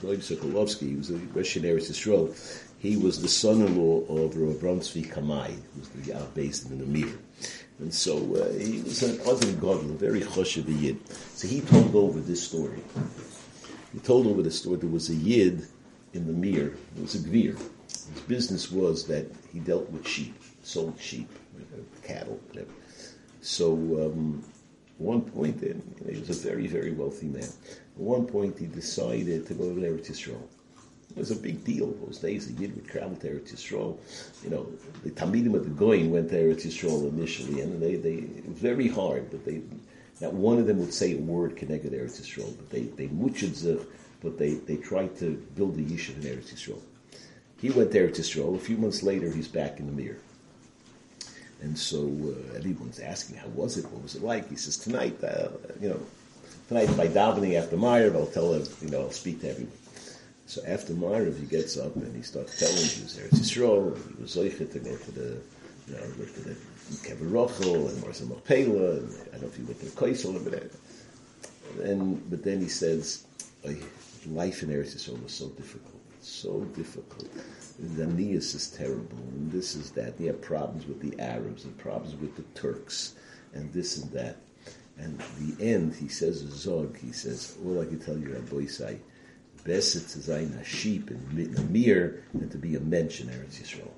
Doiv 0.02 0.20
Sokolovsky, 0.20 0.98
was 0.98 1.10
a 1.12 1.18
Rosh 1.18 1.58
Yisrael. 1.58 2.36
He 2.80 2.96
was 2.96 3.22
the 3.22 3.28
son-in-law 3.28 4.06
of 4.08 4.38
Rav 4.38 4.56
Kamai, 4.56 5.48
who 5.48 5.80
was 5.80 5.90
the 5.90 6.14
uh, 6.14 6.26
based 6.34 6.70
in 6.70 6.78
the 6.78 6.86
Namir. 6.86 7.18
And 7.80 7.94
so 7.94 8.18
uh, 8.36 8.52
he 8.58 8.82
was 8.82 9.04
an 9.04 9.20
other 9.28 9.50
a 9.50 9.98
very 9.98 10.22
choshev 10.22 10.68
yid. 10.82 10.98
So 11.36 11.48
he 11.48 11.62
told 11.62 11.96
over 11.96 12.20
this 12.20 12.46
story. 12.46 12.82
He 13.94 14.00
told 14.00 14.28
over 14.28 14.42
the 14.42 14.52
story 14.52 14.78
there 14.78 14.90
was 14.90 15.10
a 15.10 15.16
yid 15.16 15.68
in 16.14 16.28
the 16.28 16.34
Mir. 16.34 16.74
It 16.96 17.02
was 17.02 17.16
a 17.16 17.20
gvir. 17.20 17.58
His 17.88 18.22
business 18.28 18.72
was 18.72 19.08
that 19.08 19.26
he 19.52 19.60
dealt 19.60 19.90
with 19.92 20.08
sheep, 20.08 20.36
sold 20.64 21.00
sheep, 21.00 21.30
cattle, 22.04 22.40
whatever. 22.48 22.72
So 23.42 23.74
um, 23.74 24.44
one 24.98 25.22
point, 25.22 25.62
then, 25.62 25.82
you 26.00 26.06
know, 26.06 26.14
he 26.14 26.20
was 26.20 26.30
a 26.30 26.48
very, 26.48 26.68
very 26.68 26.92
wealthy 26.92 27.28
man. 27.28 27.44
At 27.44 27.98
one 27.98 28.26
point, 28.26 28.58
he 28.60 28.68
decided 28.68 29.48
to 29.48 29.54
go 29.54 29.74
to 29.74 29.80
Eretz 29.80 30.12
Yisrael. 30.12 30.42
It 31.12 31.18
was 31.18 31.32
a 31.32 31.36
big 31.36 31.64
deal 31.64 31.88
those 32.06 32.20
days. 32.20 32.48
The 32.48 32.62
Yid 32.62 32.76
would 32.76 32.88
travel 32.88 33.16
to 33.18 33.30
Eretz 33.30 33.54
Yisrael. 33.54 33.98
You 34.44 34.52
know, 34.52 34.68
the 35.04 35.10
Talmidim 35.10 35.56
of 35.56 35.64
the 35.64 35.86
Goyin 35.86 36.10
went 36.10 36.30
to 36.30 36.36
Eretz 36.36 36.66
Yisrael 36.66 37.10
initially, 37.10 37.62
and 37.62 37.82
they, 37.82 37.96
they 37.96 38.16
it 38.16 38.48
was 38.48 38.60
very 38.60 38.88
hard, 38.88 39.32
but 39.32 39.44
they 39.44 39.62
not 40.22 40.34
one 40.34 40.60
of 40.60 40.68
them 40.68 40.80
would 40.80 40.94
say 40.94 41.14
a 41.14 41.18
word 41.18 41.56
connected 41.56 41.92
to 41.92 41.98
Eretz 41.98 42.22
Yisrael, 42.22 42.56
but 42.58 42.70
they 42.70 42.82
they 42.82 43.08
muchid 43.08 43.56
but 44.22 44.38
they, 44.38 44.56
they 44.56 44.76
tried 44.76 45.18
to 45.18 45.36
build 45.56 45.78
a 45.78 45.82
yishuv 45.82 46.18
in 46.18 46.24
Eretz 46.24 46.54
Yisrael. 46.54 46.82
He 47.62 47.70
went 47.70 47.92
to 47.92 48.00
Eretz 48.00 48.20
Yisrael. 48.20 48.56
A 48.56 48.60
few 48.60 48.78
months 48.78 49.04
later, 49.04 49.32
he's 49.32 49.48
back 49.48 49.80
in 49.80 49.86
the 49.88 49.92
mirror. 49.92 50.18
And 51.62 51.78
so 51.78 52.00
uh, 52.00 52.58
everyone's 52.58 53.00
asking, 53.00 53.38
how 53.38 53.48
was 53.50 53.78
it? 53.78 53.86
What 53.92 54.04
was 54.04 54.16
it 54.16 54.24
like? 54.24 54.50
He 54.50 54.56
says, 54.56 54.78
tonight, 54.78 55.22
uh, 55.24 55.50
you 55.82 55.90
know, 55.90 56.00
tonight 56.68 56.96
by 56.96 57.08
davening 57.08 57.56
after 57.56 57.76
Meyer, 57.76 58.14
I'll 58.16 58.28
tell 58.28 58.54
him, 58.54 58.66
you 58.82 58.90
know, 58.90 59.02
I'll 59.02 59.12
speak 59.12 59.42
to 59.42 59.50
everyone. 59.50 59.74
So 60.50 60.64
after 60.66 60.94
Mariv, 60.94 61.40
he 61.40 61.46
gets 61.46 61.78
up 61.78 61.96
and 61.96 62.16
he 62.16 62.24
starts 62.24 62.58
telling 62.58 62.74
Jews 62.76 63.16
there, 63.16 63.28
it's 63.28 63.40
Yisrael, 63.40 63.96
he 64.16 64.20
was 64.20 64.36
Zoichet 64.36 64.72
to 64.72 64.80
go 64.80 64.96
to 64.98 65.12
the, 65.12 65.38
you 65.88 65.94
know, 65.94 66.02
go 66.18 66.26
to 66.26 66.40
the 66.42 66.56
Kever 67.06 67.30
Rochel 67.30 67.88
and 67.88 68.02
Marsa 68.02 68.26
Machpelah, 68.26 68.98
and 68.98 69.16
I 69.28 69.34
don't 69.34 69.42
know 69.44 69.48
if 69.48 69.56
he 69.56 69.62
went 69.62 69.80
to 69.82 69.86
the 69.86 69.92
Kaisel, 69.92 70.44
but 70.44 71.86
and 71.88 72.28
but 72.32 72.44
then 72.44 72.60
he 72.62 72.68
says, 72.68 73.28
life 74.26 74.64
in 74.64 74.70
Eretz 74.70 74.96
Yisrael 74.96 75.22
was 75.22 75.34
so 75.34 75.50
difficult, 75.50 76.02
so 76.22 76.62
difficult. 76.76 77.30
The 77.78 78.06
Aeneas 78.06 78.56
is 78.56 78.72
terrible, 78.72 79.20
and 79.36 79.52
this 79.52 79.76
is 79.76 79.92
that. 79.92 80.16
He 80.18 80.26
had 80.26 80.42
problems 80.42 80.88
with 80.88 81.00
the 81.00 81.22
Arabs, 81.22 81.64
and 81.66 81.78
problems 81.78 82.16
with 82.16 82.36
the 82.36 82.60
Turks, 82.60 83.14
and 83.54 83.72
this 83.72 83.98
and 83.98 84.12
that. 84.14 84.38
And 84.98 85.22
the 85.40 85.64
end, 85.64 85.94
he 85.94 86.08
says, 86.08 86.40
Zog, 86.40 86.98
he 86.98 87.12
says, 87.12 87.56
all 87.64 87.80
I 87.80 87.86
can 87.86 88.00
tell 88.00 88.18
you, 88.18 88.34
Rabbi 88.34 88.66
Isai, 88.66 89.00
Beset 89.70 90.08
to 90.08 90.34
a 90.34 90.64
sheep 90.64 91.12
in 91.12 91.56
a 91.56 91.62
mir 91.62 92.24
and 92.34 92.50
to 92.50 92.58
be 92.58 92.76
a 92.76 92.80
mensch 92.80 93.22
in 93.22 93.28
Eretz 93.28 93.62
Yisrael. 93.62 93.92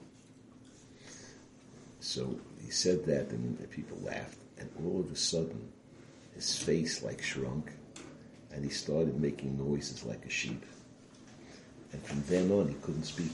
So 2.02 2.38
he 2.62 2.70
said 2.70 3.06
that 3.06 3.30
and 3.30 3.72
people 3.72 3.98
laughed 4.04 4.38
and 4.60 4.70
all 4.84 5.00
of 5.00 5.10
a 5.10 5.16
sudden 5.16 5.72
his 6.36 6.58
face 6.58 7.02
like 7.04 7.22
shrunk 7.22 7.72
and 8.54 8.66
he 8.66 8.70
started 8.70 9.18
making 9.22 9.58
noises 9.58 10.04
like 10.04 10.26
a 10.26 10.30
sheep. 10.30 10.62
And 11.94 12.04
from 12.04 12.22
then 12.28 12.52
on 12.52 12.68
he 12.68 12.76
couldn't 12.82 13.06
speak. 13.06 13.32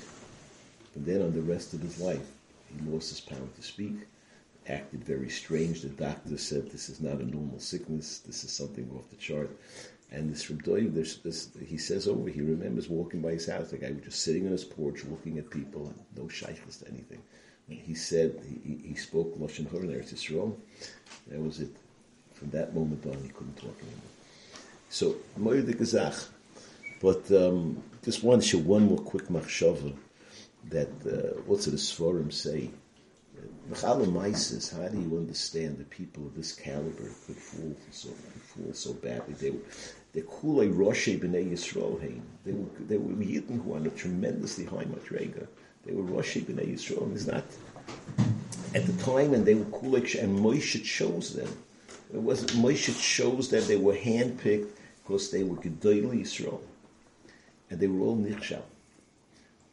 And 0.94 1.08
then 1.08 1.24
on 1.24 1.34
the 1.34 1.42
rest 1.42 1.74
of 1.74 1.82
his 1.82 2.00
life, 2.00 2.30
he 2.70 2.88
lost 2.88 3.10
his 3.10 3.20
power 3.20 3.50
to 3.56 3.62
speak, 3.64 3.96
acted 4.68 5.04
very 5.04 5.30
strange. 5.30 5.82
The 5.82 5.90
doctor 5.90 6.38
said 6.38 6.70
this 6.70 6.88
is 6.88 7.02
not 7.02 7.20
a 7.20 7.26
normal 7.26 7.60
sickness, 7.60 8.20
this 8.20 8.44
is 8.44 8.52
something 8.52 8.88
off 8.96 9.10
the 9.10 9.16
chart. 9.16 9.50
And 10.12 10.32
this 10.32 10.44
from 10.44 10.62
Doig, 10.62 10.94
there's 10.94 11.18
this, 11.18 11.50
he 11.66 11.78
says 11.78 12.08
over, 12.08 12.30
he 12.30 12.42
remembers 12.42 12.88
walking 12.88 13.22
by 13.22 13.32
his 13.32 13.48
house, 13.48 13.72
the 13.72 13.78
guy 13.78 13.92
was 13.92 14.04
just 14.04 14.22
sitting 14.24 14.46
on 14.46 14.54
his 14.54 14.64
porch 14.64 15.04
looking 15.06 15.38
at 15.38 15.50
people, 15.50 15.94
no 16.16 16.28
shaykhs 16.30 16.78
to 16.78 16.88
anything. 16.88 17.22
And 17.68 17.78
he 17.78 17.94
said, 17.94 18.40
he, 18.64 18.90
he 18.90 18.96
spoke 18.96 19.38
Lashon 19.38 19.70
Hara 19.70 19.84
in 19.84 19.90
Eretz 19.90 20.14
Yisrael. 20.14 20.56
That 21.28 21.42
was 21.42 21.60
it. 21.60 21.76
From 22.34 22.52
that 22.52 22.74
moment 22.74 23.06
on, 23.06 23.22
he 23.22 23.30
couldn't 23.30 23.58
talk 23.58 23.76
anymore. 23.82 24.12
So, 24.90 25.16
Moed 25.38 25.66
Gezach. 25.76 26.30
But 27.02 27.30
um, 27.32 27.84
just 28.04 28.24
one, 28.24 28.42
show 28.42 28.60
one 28.60 28.88
more 28.88 28.98
quick 28.98 29.28
machshava 29.28 29.94
that, 30.70 30.88
uh, 31.06 31.42
what's 31.46 31.68
it, 31.68 31.72
the 31.72 31.78
Sforim 31.78 32.32
say? 32.32 32.70
Maisis, 33.70 34.76
how 34.76 34.88
do 34.88 35.00
you 35.00 35.18
understand 35.18 35.78
that 35.78 35.90
people 35.90 36.26
of 36.26 36.36
this 36.36 36.54
caliber 36.54 37.10
could 37.26 37.36
fool 37.36 37.76
so 37.92 38.10
could 38.10 38.42
fall 38.42 38.74
so 38.74 38.94
badly? 38.94 39.34
They 39.34 39.52
were 39.52 39.60
they 40.14 40.22
kulei 40.22 40.74
Roshi 40.74 41.20
b'nei 41.20 41.52
Yisrael 41.52 42.00
hein. 42.02 42.22
They 42.46 42.54
were 42.54 42.70
they 42.80 42.98
were 42.98 43.14
Yidden 43.14 43.64
who 43.64 43.74
are 43.74 43.78
on 43.78 43.86
a 43.86 43.90
tremendously 43.90 44.66
high 44.66 44.86
madrega. 44.86 45.48
They 45.86 45.94
were 45.94 46.04
Roshi 46.04 46.44
b'nei 46.44 46.74
Yisrael. 46.74 47.14
It's 47.14 47.28
not 47.28 47.44
at 48.74 48.86
the 48.86 49.04
time, 49.04 49.34
and 49.34 49.46
they 49.46 49.56
were 49.56 49.66
kulei 49.66 50.22
and 50.22 50.40
Moshe 50.40 50.84
chose 50.84 51.34
them. 51.34 51.58
It 52.14 52.22
wasn't 52.22 52.52
Moshe 52.52 52.98
chose 53.02 53.50
them. 53.50 53.66
They 53.68 53.78
were 53.78 53.96
handpicked 53.96 54.70
because 55.04 55.30
they 55.32 55.44
were 55.44 55.58
Gedolei 55.58 56.22
Yisrael, 56.22 56.62
and 57.70 57.80
they 57.80 57.88
were 57.88 58.06
all 58.06 58.18
nichshal. 58.18 58.64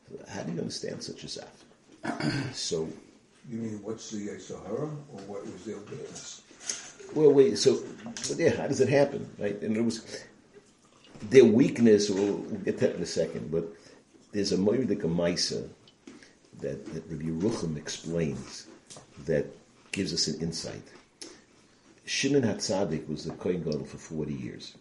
So 0.08 0.24
how 0.28 0.42
do 0.42 0.52
you 0.52 0.58
understand 0.58 1.02
such 1.02 1.24
a 1.24 1.26
zaf? 1.26 2.52
so 2.54 2.88
You 3.48 3.58
mean 3.58 3.82
what's 3.82 4.10
the 4.10 4.38
Sahara 4.38 4.86
or 4.86 5.20
what 5.26 5.44
was 5.44 5.64
their 5.64 5.76
weakness? 5.78 6.42
Well, 7.14 7.32
wait. 7.32 7.58
So, 7.58 7.82
yeah, 8.36 8.56
how 8.56 8.66
does 8.66 8.80
it 8.80 8.88
happen, 8.88 9.28
right? 9.38 9.60
And 9.60 9.76
it 9.76 9.82
was 9.82 10.24
their 11.22 11.44
weakness. 11.44 12.08
We'll, 12.08 12.36
we'll 12.36 12.60
get 12.60 12.78
that 12.78 12.96
in 12.96 13.02
a 13.02 13.06
second. 13.06 13.50
But 13.50 13.68
there's 14.32 14.52
a 14.52 14.56
Moedik 14.56 15.02
Maisa 15.02 15.68
that 16.60 16.86
that 16.86 17.04
Rabbi 17.08 17.26
Rucham 17.26 17.76
explains 17.76 18.66
that 19.26 19.46
gives 19.92 20.12
us 20.14 20.26
an 20.26 20.40
insight. 20.40 20.82
Shimon 22.06 22.42
Hatzadik 22.42 23.08
was 23.08 23.24
the 23.24 23.32
Kohen 23.34 23.62
Gadol 23.62 23.84
for 23.84 23.96
40 23.96 24.34
years. 24.34 24.74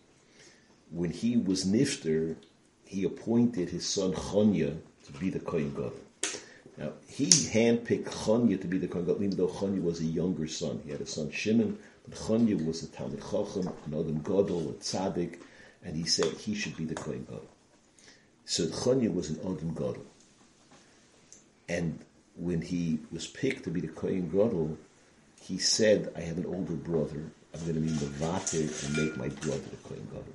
When 0.91 1.09
he 1.09 1.37
was 1.37 1.65
Nifter, 1.65 2.35
he 2.85 3.03
appointed 3.03 3.69
his 3.69 3.85
son 3.85 4.13
Chanya 4.13 4.77
to 5.05 5.11
be 5.13 5.29
the 5.29 5.39
Kohen 5.39 5.71
Gadol. 5.71 5.93
Now, 6.77 6.93
he 7.07 7.27
handpicked 7.27 8.05
Chanya 8.05 8.59
to 8.59 8.67
be 8.67 8.79
the 8.79 8.87
Kohen 8.87 9.05
Gadol, 9.05 9.23
even 9.23 9.37
though 9.37 9.47
Chanya 9.47 9.83
was 9.83 9.99
a 9.99 10.05
younger 10.05 10.47
son. 10.47 10.81
He 10.83 10.91
had 10.91 11.01
a 11.01 11.05
son 11.05 11.29
Shimon, 11.31 11.77
but 12.07 12.17
Chanya 12.17 12.65
was 12.65 12.81
a 12.83 12.87
Talmud 12.87 13.21
Chacham, 13.21 13.67
an 13.85 13.93
Adam 13.93 14.19
Gadol, 14.23 14.71
a 14.71 14.73
Tzaddik, 14.73 15.39
and 15.83 15.95
he 15.95 16.05
said 16.05 16.25
he 16.33 16.55
should 16.55 16.75
be 16.75 16.85
the 16.85 16.95
Kohen 16.95 17.25
Gadol. 17.29 17.47
So 18.45 18.65
Chanya 18.65 19.13
was 19.13 19.29
an 19.29 19.39
Adam 19.41 19.73
Gadol. 19.73 20.05
And 21.69 21.99
when 22.35 22.61
he 22.61 22.99
was 23.11 23.27
picked 23.27 23.63
to 23.65 23.69
be 23.69 23.81
the 23.81 23.87
Kohen 23.87 24.29
Gadol, 24.29 24.77
he 25.39 25.57
said, 25.57 26.11
I 26.15 26.21
have 26.21 26.37
an 26.37 26.45
older 26.45 26.73
brother. 26.73 27.23
I'm 27.53 27.61
going 27.61 27.75
to 27.75 27.81
be 27.81 27.89
Mavatir 27.89 28.85
and 28.85 28.97
make 28.97 29.15
my 29.17 29.29
brother 29.29 29.59
the 29.59 29.77
Kohen 29.87 30.07
Gadol. 30.11 30.33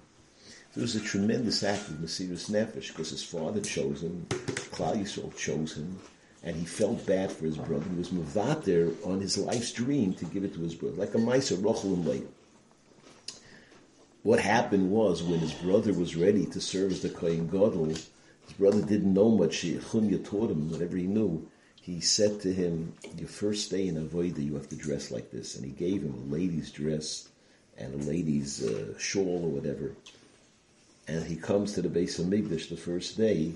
It 0.76 0.80
was 0.80 0.94
a 0.94 1.00
tremendous 1.00 1.64
act 1.64 1.88
of 1.88 1.96
Mesiris 1.96 2.48
Nefesh 2.48 2.88
because 2.88 3.10
his 3.10 3.24
father 3.24 3.60
chose 3.60 4.02
him, 4.02 4.26
Klal 4.28 4.96
Yisrael 4.96 5.36
chose 5.36 5.76
him, 5.76 5.98
and 6.42 6.56
he 6.56 6.64
felt 6.64 7.06
bad 7.06 7.32
for 7.32 7.44
his 7.44 7.58
brother. 7.58 7.88
He 7.90 7.96
was 7.96 8.10
Mavatir 8.10 8.94
on 9.06 9.20
his 9.20 9.36
life's 9.36 9.72
dream 9.72 10.14
to 10.14 10.24
give 10.24 10.44
it 10.44 10.54
to 10.54 10.60
his 10.60 10.74
brother, 10.74 10.96
like 10.96 11.14
a 11.14 11.18
Maisa, 11.18 11.56
and 11.56 12.06
Leah. 12.06 12.22
What 14.22 14.40
happened 14.40 14.90
was 14.90 15.22
when 15.22 15.40
his 15.40 15.54
brother 15.54 15.92
was 15.92 16.16
ready 16.16 16.46
to 16.46 16.60
serve 16.60 16.92
as 16.92 17.02
the 17.02 17.08
Kohen 17.08 17.46
Gadol, 17.46 17.86
his 17.86 18.10
brother 18.58 18.82
didn't 18.82 19.14
know 19.14 19.30
much. 19.30 19.62
Chanya 19.62 20.24
taught 20.24 20.50
him 20.50 20.70
whatever 20.70 20.96
he 20.96 21.06
knew. 21.06 21.48
He 21.80 22.00
said 22.00 22.40
to 22.42 22.52
him, 22.52 22.92
"Your 23.16 23.28
first 23.28 23.70
day 23.70 23.88
in 23.88 23.96
Avodah, 23.96 24.44
you 24.44 24.54
have 24.54 24.68
to 24.68 24.76
dress 24.76 25.10
like 25.10 25.30
this." 25.30 25.56
And 25.56 25.64
he 25.64 25.70
gave 25.70 26.02
him 26.02 26.14
a 26.14 26.32
lady's 26.34 26.70
dress 26.70 27.28
and 27.78 27.94
a 27.94 28.06
lady's 28.06 28.62
uh, 28.62 28.98
shawl 28.98 29.44
or 29.44 29.50
whatever. 29.50 29.94
And 31.06 31.24
he 31.24 31.36
comes 31.36 31.72
to 31.72 31.82
the 31.82 31.88
base 31.88 32.18
of 32.18 32.26
Migdash 32.26 32.68
the 32.68 32.76
first 32.76 33.16
day, 33.16 33.54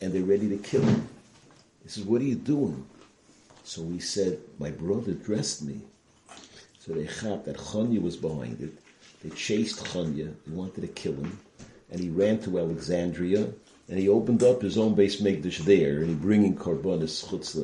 and 0.00 0.12
they're 0.12 0.22
ready 0.24 0.48
to 0.48 0.56
kill 0.56 0.82
him. 0.82 1.08
He 1.84 1.88
says, 1.90 2.04
"What 2.04 2.20
are 2.20 2.24
you 2.24 2.34
doing?" 2.34 2.84
So 3.62 3.88
he 3.88 4.00
said, 4.00 4.40
"My 4.58 4.70
brother 4.70 5.12
dressed 5.12 5.62
me." 5.62 5.82
So 6.80 6.92
they 6.92 7.06
thought 7.06 7.44
that 7.44 7.56
Chanya 7.56 8.02
was 8.02 8.16
behind 8.16 8.60
it. 8.60 8.72
They 9.22 9.30
chased 9.30 9.84
Chanya. 9.84 10.34
They 10.46 10.52
wanted 10.52 10.80
to 10.80 10.88
kill 10.88 11.14
him, 11.14 11.38
and 11.90 12.00
he 12.00 12.10
ran 12.10 12.40
to 12.40 12.58
Alexandria 12.58 13.54
and 13.88 13.98
he 13.98 14.08
opened 14.08 14.42
up 14.42 14.62
his 14.62 14.78
own 14.78 14.94
base 14.94 15.20
Megdish 15.20 15.58
there, 15.58 15.98
and 15.98 16.08
he 16.08 16.14
bringing 16.14 16.56
Karbonis 16.56 17.24
Chutz. 17.26 17.54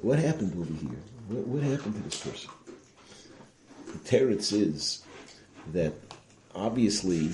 What 0.00 0.18
happened 0.18 0.52
over 0.58 0.72
here? 0.72 0.98
What, 1.28 1.46
what, 1.46 1.62
happened 1.62 1.94
to 1.96 2.00
this 2.02 2.20
person? 2.20 2.50
The 3.86 3.98
teretz 3.98 4.52
is 4.52 5.04
that 5.72 5.92
obviously, 6.54 7.30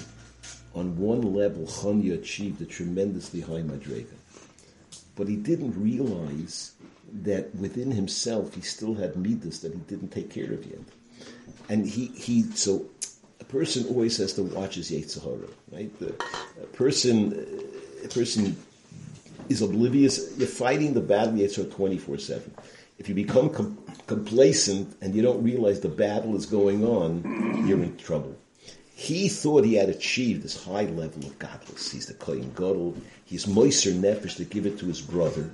on 0.75 0.97
one 0.97 1.35
level, 1.35 1.64
Chanya 1.66 2.14
achieved 2.14 2.61
a 2.62 2.64
tremendously 2.64 3.40
high 3.40 3.62
madrega, 3.62 4.14
but 5.16 5.29
he 5.29 5.37
didn't 5.37 5.81
realize 5.81 6.72
that 7.12 7.55
within 7.55 7.90
himself 7.90 8.55
he 8.55 8.61
still 8.62 8.94
had 8.94 9.16
midas 9.16 9.61
that 9.61 9.72
he 9.72 9.81
didn't 9.81 10.09
take 10.09 10.31
care 10.31 10.53
of 10.53 10.64
yet, 10.64 10.81
and 11.68 11.87
he 11.87 12.07
he 12.07 12.42
so 12.42 12.87
a 13.42 13.44
person 13.44 13.85
always 13.88 14.16
has 14.18 14.33
to 14.35 14.44
watch 14.44 14.77
his 14.77 14.90
Yetzer 14.90 15.22
Hara, 15.22 15.48
right? 15.72 15.98
The, 15.98 16.14
a 16.62 16.66
person, 16.66 17.33
a 18.05 18.09
person 18.09 18.57
is 19.48 19.62
oblivious. 19.62 20.38
You're 20.38 20.46
fighting 20.46 20.94
the 20.94 21.01
battle 21.01 21.35
Yetzer 21.35 21.57
Hara 21.57 21.70
24 21.70 22.18
7. 22.18 22.55
If 22.98 23.09
you 23.09 23.16
become 23.16 23.51
com- 23.51 23.79
complacent 24.07 24.96
and 25.01 25.12
you 25.14 25.22
don't 25.22 25.42
realize 25.42 25.81
the 25.81 25.88
battle 25.88 26.37
is 26.37 26.46
going 26.46 26.85
on, 26.85 27.66
you're 27.66 27.83
in 27.83 27.96
trouble. 27.96 28.37
He 28.95 29.29
thought 29.29 29.65
he 29.65 29.75
had 29.75 29.89
achieved 29.89 30.43
this 30.43 30.65
high 30.65 30.85
level 30.85 31.27
of 31.27 31.39
gadlus. 31.39 31.91
He's 31.91 32.07
the 32.07 32.15
Kohen 32.15 32.53
Gadol. 32.55 32.95
He's 33.25 33.47
Moiser 33.47 33.93
Nefesh 33.93 34.37
to 34.37 34.45
give 34.45 34.67
it 34.67 34.79
to 34.79 34.87
his 34.87 35.01
brother. 35.01 35.51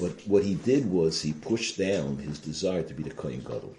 But 0.00 0.12
what 0.26 0.44
he 0.44 0.54
did 0.54 0.90
was 0.90 1.22
he 1.22 1.32
pushed 1.32 1.78
down 1.78 2.18
his 2.18 2.38
desire 2.38 2.82
to 2.82 2.94
be 2.94 3.02
the 3.02 3.10
Kohen 3.10 3.40
Gadol. 3.40 3.74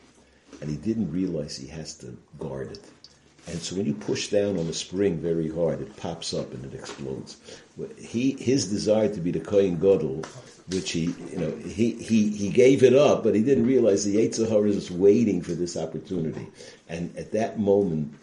And 0.62 0.70
he 0.70 0.78
didn't 0.78 1.12
realize 1.12 1.58
he 1.58 1.68
has 1.68 1.96
to 1.96 2.18
guard 2.40 2.72
it. 2.72 2.84
And 3.48 3.60
so 3.62 3.78
when 3.78 3.86
you 3.86 3.94
push 3.94 4.28
down 4.28 4.58
on 4.58 4.68
a 4.68 4.74
spring 4.74 5.18
very 5.18 5.50
hard, 5.50 5.82
it 5.82 5.96
pops 5.96 6.34
up 6.34 6.54
and 6.54 6.66
it 6.66 6.74
explodes. 6.74 7.38
He, 7.98 8.32
his 8.32 8.70
desire 8.70 9.08
to 9.14 9.22
be 9.22 9.32
the 9.32 9.40
Kohen 9.40 9.78
Gadol, 9.78 10.24
which 10.70 10.92
he, 10.92 11.14
you 11.32 11.38
know, 11.38 11.52
he, 11.52 11.92
he, 11.92 12.30
he 12.30 12.50
gave 12.50 12.84
it 12.84 12.94
up, 12.94 13.24
but 13.24 13.36
he 13.36 13.44
didn't 13.44 13.66
realize 13.66 14.04
the 14.04 14.18
Yetzer 14.18 14.50
Hara 14.50 14.70
is 14.70 14.92
waiting 14.92 15.42
for 15.42 15.54
this 15.54 15.78
opportunity. 15.78 16.48
And 16.90 17.16
at 17.16 17.32
that 17.32 17.58
moment, 17.58 18.14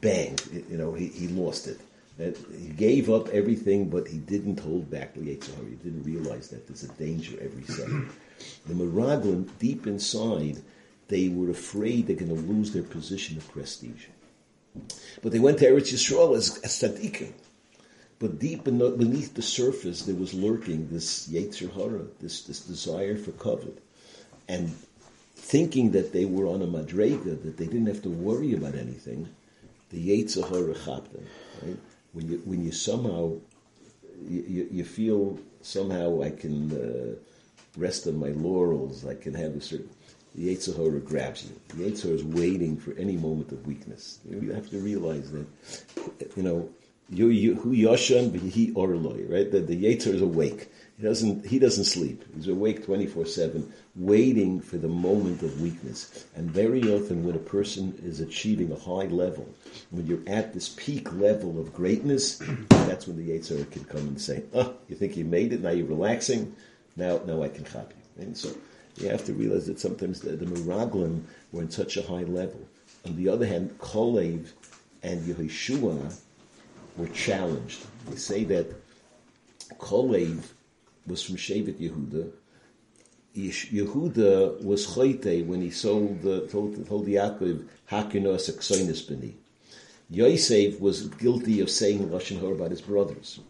bang, 0.00 0.38
you 0.52 0.76
know, 0.76 0.94
he, 0.94 1.08
he 1.08 1.28
lost 1.28 1.66
it. 1.66 1.80
That 2.18 2.36
he 2.36 2.68
gave 2.68 3.08
up 3.08 3.28
everything, 3.28 3.88
but 3.88 4.08
he 4.08 4.18
didn't 4.18 4.58
hold 4.58 4.90
back 4.90 5.14
the 5.14 5.20
Yetzer 5.20 5.54
Hara. 5.54 5.68
He 5.68 5.76
didn't 5.76 6.02
realize 6.02 6.48
that 6.48 6.66
there's 6.66 6.82
a 6.82 6.92
danger 6.94 7.38
every 7.40 7.64
second. 7.64 8.10
The 8.68 8.74
Meraglim, 8.74 9.48
deep 9.58 9.88
inside, 9.88 10.58
they 11.08 11.28
were 11.28 11.50
afraid 11.50 12.06
they're 12.06 12.14
going 12.14 12.28
to 12.28 12.52
lose 12.52 12.72
their 12.72 12.84
position 12.84 13.36
of 13.36 13.50
prestige. 13.50 14.06
But 15.22 15.32
they 15.32 15.40
went 15.40 15.58
to 15.58 15.68
Eretz 15.68 15.92
Yisrael 15.92 16.36
as, 16.36 16.58
as 16.58 16.80
tzaddikim. 16.80 17.32
But 18.20 18.38
deep 18.38 18.64
beneath 18.64 19.34
the 19.34 19.42
surface, 19.42 20.02
there 20.02 20.14
was 20.14 20.34
lurking 20.34 20.88
this 20.88 21.28
Yetzer 21.28 21.72
Hara, 21.72 22.04
this, 22.20 22.42
this 22.42 22.60
desire 22.60 23.16
for 23.16 23.32
covet. 23.32 23.82
And 24.48 24.74
thinking 25.36 25.92
that 25.92 26.12
they 26.12 26.24
were 26.24 26.46
on 26.46 26.62
a 26.62 26.66
madrega, 26.66 27.42
that 27.42 27.56
they 27.56 27.66
didn't 27.66 27.86
have 27.86 28.02
to 28.02 28.10
worry 28.10 28.54
about 28.54 28.74
anything, 28.74 29.28
the 29.90 30.24
Yetzer 30.24 30.48
Hara. 30.48 31.02
Right? 31.62 31.76
When 32.12 32.28
you, 32.30 32.42
when 32.44 32.64
you 32.64 32.72
somehow, 32.72 33.34
you, 34.26 34.68
you 34.70 34.84
feel 34.84 35.38
somehow 35.62 36.22
I 36.22 36.30
can 36.30 36.72
uh, 36.72 37.14
rest 37.76 38.06
on 38.06 38.18
my 38.18 38.28
laurels, 38.28 39.06
I 39.06 39.14
can 39.14 39.34
have 39.34 39.54
a 39.56 39.60
certain, 39.60 39.90
the 40.34 40.54
Yetzer 40.54 40.76
Hara 40.76 41.00
grabs 41.00 41.44
you. 41.44 41.60
The 41.68 41.90
Yetzer 41.90 42.04
Hara 42.04 42.14
is 42.14 42.24
waiting 42.24 42.76
for 42.76 42.92
any 42.92 43.16
moment 43.16 43.52
of 43.52 43.66
weakness. 43.66 44.20
You 44.28 44.52
have 44.52 44.68
to 44.70 44.78
realize 44.78 45.30
that, 45.32 45.46
you 46.36 46.42
know, 46.42 46.68
you, 47.10 47.28
you, 47.28 47.54
who 47.54 47.70
Yoshan, 47.70 48.38
he 48.50 48.72
Orloi, 48.72 49.30
right? 49.30 49.50
The, 49.50 49.60
the 49.60 49.84
Yetzer 49.84 50.04
Hara 50.04 50.16
is 50.16 50.22
awake. 50.22 50.70
He 50.98 51.04
doesn't, 51.04 51.46
he 51.46 51.60
doesn't 51.60 51.84
sleep. 51.84 52.24
He's 52.34 52.48
awake 52.48 52.84
24-7, 52.84 53.70
waiting 53.94 54.60
for 54.60 54.78
the 54.78 54.88
moment 54.88 55.42
of 55.42 55.60
weakness. 55.60 56.26
And 56.34 56.50
very 56.50 56.82
often 56.92 57.24
when 57.24 57.36
a 57.36 57.38
person 57.38 57.96
is 58.02 58.18
achieving 58.18 58.72
a 58.72 58.76
high 58.76 59.06
level, 59.06 59.48
when 59.90 60.08
you're 60.08 60.24
at 60.26 60.54
this 60.54 60.70
peak 60.70 61.12
level 61.12 61.60
of 61.60 61.72
greatness, 61.72 62.38
that's 62.68 63.06
when 63.06 63.16
the 63.16 63.30
Yetzer 63.30 63.70
can 63.70 63.84
come 63.84 64.00
and 64.00 64.20
say, 64.20 64.42
oh, 64.54 64.74
you 64.88 64.96
think 64.96 65.16
you 65.16 65.24
made 65.24 65.52
it, 65.52 65.62
now 65.62 65.70
you're 65.70 65.86
relaxing, 65.86 66.56
now, 66.96 67.20
now 67.26 67.44
I 67.44 67.48
can 67.48 67.62
copy. 67.62 67.94
And 68.18 68.36
so 68.36 68.50
you 68.96 69.08
have 69.08 69.24
to 69.26 69.32
realize 69.34 69.66
that 69.68 69.78
sometimes 69.78 70.20
the, 70.20 70.30
the 70.30 70.46
Meraglim 70.46 71.22
were 71.52 71.62
in 71.62 71.70
such 71.70 71.96
a 71.96 72.02
high 72.02 72.24
level. 72.24 72.60
On 73.06 73.14
the 73.14 73.28
other 73.28 73.46
hand, 73.46 73.78
Kolev 73.78 74.48
and 75.04 75.24
Yehoshua 75.24 76.18
were 76.96 77.08
challenged. 77.08 77.86
They 78.08 78.16
say 78.16 78.42
that 78.44 78.74
Kolev 79.78 80.42
was 81.08 81.22
from 81.22 81.36
Shevet 81.36 81.78
Yehuda. 81.78 82.30
Yehuda 83.36 84.62
was 84.62 84.86
choite 84.86 85.46
when 85.46 85.62
he 85.62 85.70
sold 85.70 86.22
the, 86.22 86.46
told, 86.48 86.86
told 86.88 87.06
Yaakov, 87.06 87.66
Hakinos 87.90 88.50
Aksoinis 88.50 89.06
Beni. 89.08 89.36
Yosef 90.10 90.80
was 90.80 91.08
guilty 91.08 91.60
of 91.60 91.70
saying 91.70 92.08
Lashon 92.08 92.40
Hor 92.40 92.52
about 92.52 92.70
his 92.70 92.80
brothers. 92.80 93.40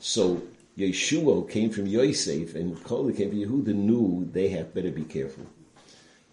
So 0.00 0.42
Yeshua 0.78 1.50
came 1.50 1.70
from 1.70 1.86
Yosef 1.86 2.54
and 2.54 2.82
Kol 2.84 3.12
came 3.12 3.30
from 3.30 3.38
Yehuda 3.38 3.74
knew 3.74 4.28
they 4.32 4.48
had 4.48 4.72
better 4.74 4.90
be 4.90 5.04
careful. 5.04 5.46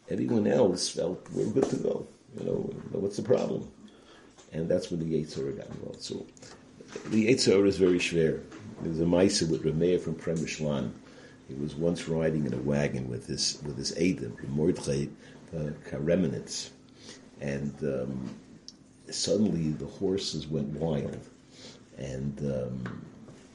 Everyone 0.10 0.48
else 0.48 0.90
felt 0.90 1.28
we're 1.34 1.52
good 1.52 1.70
to 1.70 1.76
go. 1.78 2.08
You 2.40 2.46
know, 2.46 2.74
what's 2.92 3.18
the 3.18 3.24
problem? 3.24 3.70
And 4.54 4.70
that's 4.70 4.92
when 4.92 5.00
the 5.00 5.06
Yetzer 5.06 5.38
Hara 5.38 5.52
got 5.54 5.68
involved. 5.68 6.02
So 6.02 6.26
the 7.08 7.28
Yetzer 7.28 7.54
Hara 7.54 7.68
is 7.68 7.78
very 7.78 8.00
schwer. 8.00 8.42
There's 8.82 9.00
a 9.00 9.06
Maisa 9.06 9.50
with 9.50 9.64
Rameir 9.64 10.00
from 10.00 10.16
Premishlan. 10.16 10.92
He 11.48 11.54
was 11.56 11.76
once 11.76 12.08
riding 12.08 12.46
in 12.46 12.54
a 12.54 12.58
wagon 12.58 13.08
with 13.08 13.28
his 13.28 13.60
with 13.64 13.78
his 13.78 13.94
eidem, 13.94 14.36
Mordechai 14.50 15.08
uh, 15.56 15.72
Karemenitz, 15.88 16.70
and 17.40 17.74
um, 17.84 18.36
suddenly 19.10 19.70
the 19.70 19.86
horses 19.86 20.48
went 20.48 20.70
wild, 20.70 21.20
and 21.98 22.40
um, 22.40 23.06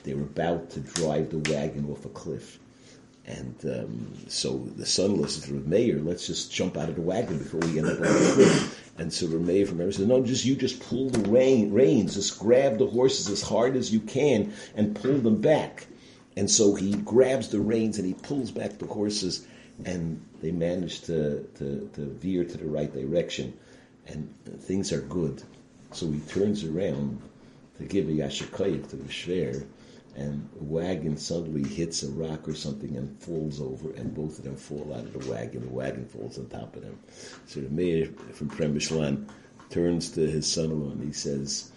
they 0.05 0.15
were 0.15 0.23
about 0.23 0.71
to 0.71 0.81
drive 0.81 1.31
the 1.31 1.53
wagon 1.53 1.91
off 1.91 2.05
a 2.05 2.11
cliff. 2.11 2.60
And 3.31 3.55
um, 3.65 4.13
so 4.27 4.59
the 4.77 4.85
son 4.85 5.21
listens 5.21 5.47
to 5.47 5.53
the 5.53 5.69
mayor, 5.69 6.01
let's 6.01 6.27
just 6.27 6.53
jump 6.53 6.77
out 6.77 6.89
of 6.89 6.97
the 6.97 7.01
wagon 7.01 7.39
before 7.39 7.61
we 7.61 7.79
end 7.79 7.87
up 7.87 7.99
on 7.99 8.03
the 8.03 8.33
cliff. 8.35 8.93
And 8.99 9.13
so 9.13 9.29
the 9.29 9.39
mayor 9.39 9.67
from 9.67 9.79
there 9.79 9.93
says, 9.93 10.07
no, 10.07 10.21
just 10.25 10.45
you 10.45 10.57
just 10.57 10.81
pull 10.81 11.11
the 11.11 11.31
rein, 11.31 11.73
reins, 11.73 12.17
just 12.17 12.41
grab 12.41 12.79
the 12.79 12.89
horses 12.89 13.29
as 13.31 13.41
hard 13.41 13.77
as 13.77 13.93
you 13.93 14.01
can 14.01 14.53
and 14.75 14.97
pull 14.97 15.19
them 15.19 15.41
back. 15.41 15.87
And 16.37 16.51
so 16.51 16.75
he 16.75 16.95
grabs 16.95 17.49
the 17.49 17.61
reins 17.61 17.99
and 17.99 18.07
he 18.07 18.15
pulls 18.15 18.51
back 18.51 18.79
the 18.79 18.87
horses 18.87 19.47
and 19.85 20.21
they 20.43 20.51
manage 20.51 21.03
to, 21.03 21.45
to, 21.59 21.89
to 21.95 22.01
veer 22.01 22.45
to 22.45 22.59
the 22.59 22.67
right 22.67 22.93
direction 22.93 23.57
and 24.09 24.35
things 24.59 24.93
are 24.93 25.03
good. 25.03 25.41
So 25.93 26.11
he 26.11 26.19
turns 26.21 26.65
around 26.65 27.23
to 27.79 27.85
give 27.85 28.09
a 28.09 28.13
yashikayik 28.13 28.91
to 28.91 28.97
the 28.97 29.05
shver 29.05 29.67
and 30.17 30.49
a 30.61 30.65
wagon 30.65 31.17
suddenly 31.17 31.69
hits 31.69 32.03
a 32.03 32.11
rock 32.11 32.49
or 32.49 32.55
something 32.55 32.97
and 32.97 33.21
falls 33.23 33.61
over, 33.61 33.91
and 33.93 34.15
both 34.15 34.39
of 34.39 34.45
them 34.45 34.57
fall 34.57 34.93
out 34.95 35.05
of 35.05 35.13
the 35.13 35.31
wagon. 35.31 35.63
The 35.63 35.69
wagon 35.69 36.07
falls 36.07 36.39
on 36.39 36.47
top 36.47 36.77
of 36.77 36.83
them. 36.83 36.99
So 37.47 37.61
the 37.61 37.69
mayor 37.69 38.07
from 38.33 38.51
Premishlan 38.51 39.29
turns 39.71 40.11
to 40.13 40.21
his 40.29 40.51
son-in-law 40.51 40.93
and 40.93 41.05
he 41.05 41.13
says, 41.13 41.71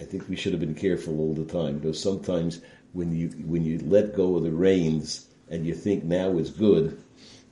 "I 0.00 0.04
think 0.04 0.28
we 0.28 0.36
should 0.36 0.52
have 0.52 0.60
been 0.60 0.74
careful 0.74 1.20
all 1.20 1.34
the 1.34 1.44
time. 1.44 1.78
because 1.78 2.00
sometimes 2.00 2.60
when 2.92 3.14
you 3.14 3.28
when 3.46 3.64
you 3.64 3.78
let 3.80 4.14
go 4.14 4.36
of 4.36 4.44
the 4.44 4.52
reins 4.52 5.26
and 5.50 5.66
you 5.66 5.74
think 5.74 6.04
now 6.04 6.38
is 6.38 6.50
good." 6.50 6.98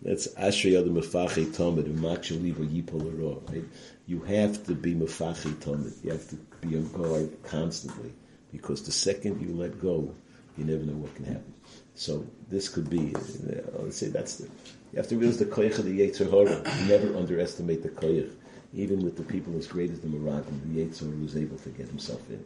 That's 0.03 0.27
Ashrei 0.35 0.81
Adam 0.81 0.95
Mefached 0.95 1.53
Tamid 1.53 1.85
Umakshaliva 1.85 2.67
Yipol 2.67 3.49
right? 3.51 3.65
You 4.07 4.21
have 4.23 4.65
to 4.67 4.75
be 4.75 4.95
Mefached 4.95 5.61
Tamid. 5.61 5.95
You 6.05 6.11
have 6.11 6.29
to 6.31 6.37
be 6.61 6.77
on 6.77 6.89
guard 6.89 7.43
constantly 7.45 8.13
because 8.53 8.83
the 8.83 8.93
second 8.93 9.41
you 9.41 9.55
let 9.55 9.81
go, 9.81 10.15
you 10.57 10.65
never 10.65 10.85
know 10.85 10.95
what 10.95 11.15
can 11.15 11.25
happen. 11.25 11.55
So 11.95 12.27
this 12.49 12.69
could 12.69 12.89
be, 12.89 13.15
uh, 13.15 13.83
let's 13.83 13.97
say 13.97 14.09
that's 14.09 14.37
the, 14.37 14.45
you 14.45 14.97
have 14.99 15.09
to 15.09 15.17
realize 15.17 15.39
the 15.39 15.47
koyach 15.47 15.79
of 15.79 15.87
the 15.87 16.01
Yetzer 16.01 16.31
Hara. 16.31 16.63
Never 16.87 17.17
underestimate 17.17 17.83
the 17.83 17.89
koyach. 17.89 18.31
Even 18.75 19.03
with 19.03 19.17
the 19.17 19.23
people 19.23 19.57
as 19.59 19.67
great 19.67 19.91
as 19.91 20.01
the 20.01 20.09
Meraglim, 20.09 20.73
the 20.73 20.85
Yetzer 20.85 21.21
was 21.23 21.37
able 21.37 21.59
to 21.59 21.69
get 21.71 21.89
himself 21.89 22.29
in. 22.31 22.43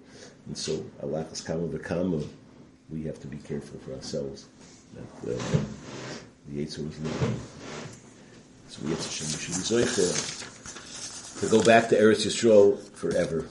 And 0.47 0.59
so, 0.59 0.85
Alachas 1.03 1.45
Kama 1.45 2.23
we 2.89 3.03
have 3.05 3.19
to 3.21 3.27
be 3.27 3.37
careful 3.39 3.79
for 3.81 3.95
ourselves 3.95 4.47
that 4.95 5.31
uh, 5.31 5.39
the 6.49 6.65
Yetzer 6.65 6.87
was 6.87 6.99
living. 7.01 7.41
So 8.69 8.83
we 8.85 8.91
have 8.91 9.01
to, 9.01 9.25
we 9.25 9.55
should 9.55 9.87
be 9.87 10.57
to 11.41 11.47
go 11.49 11.63
back 11.63 11.89
to 11.91 11.97
Eretz 12.01 12.27
Yisrael 12.27 12.79
forever. 12.95 13.47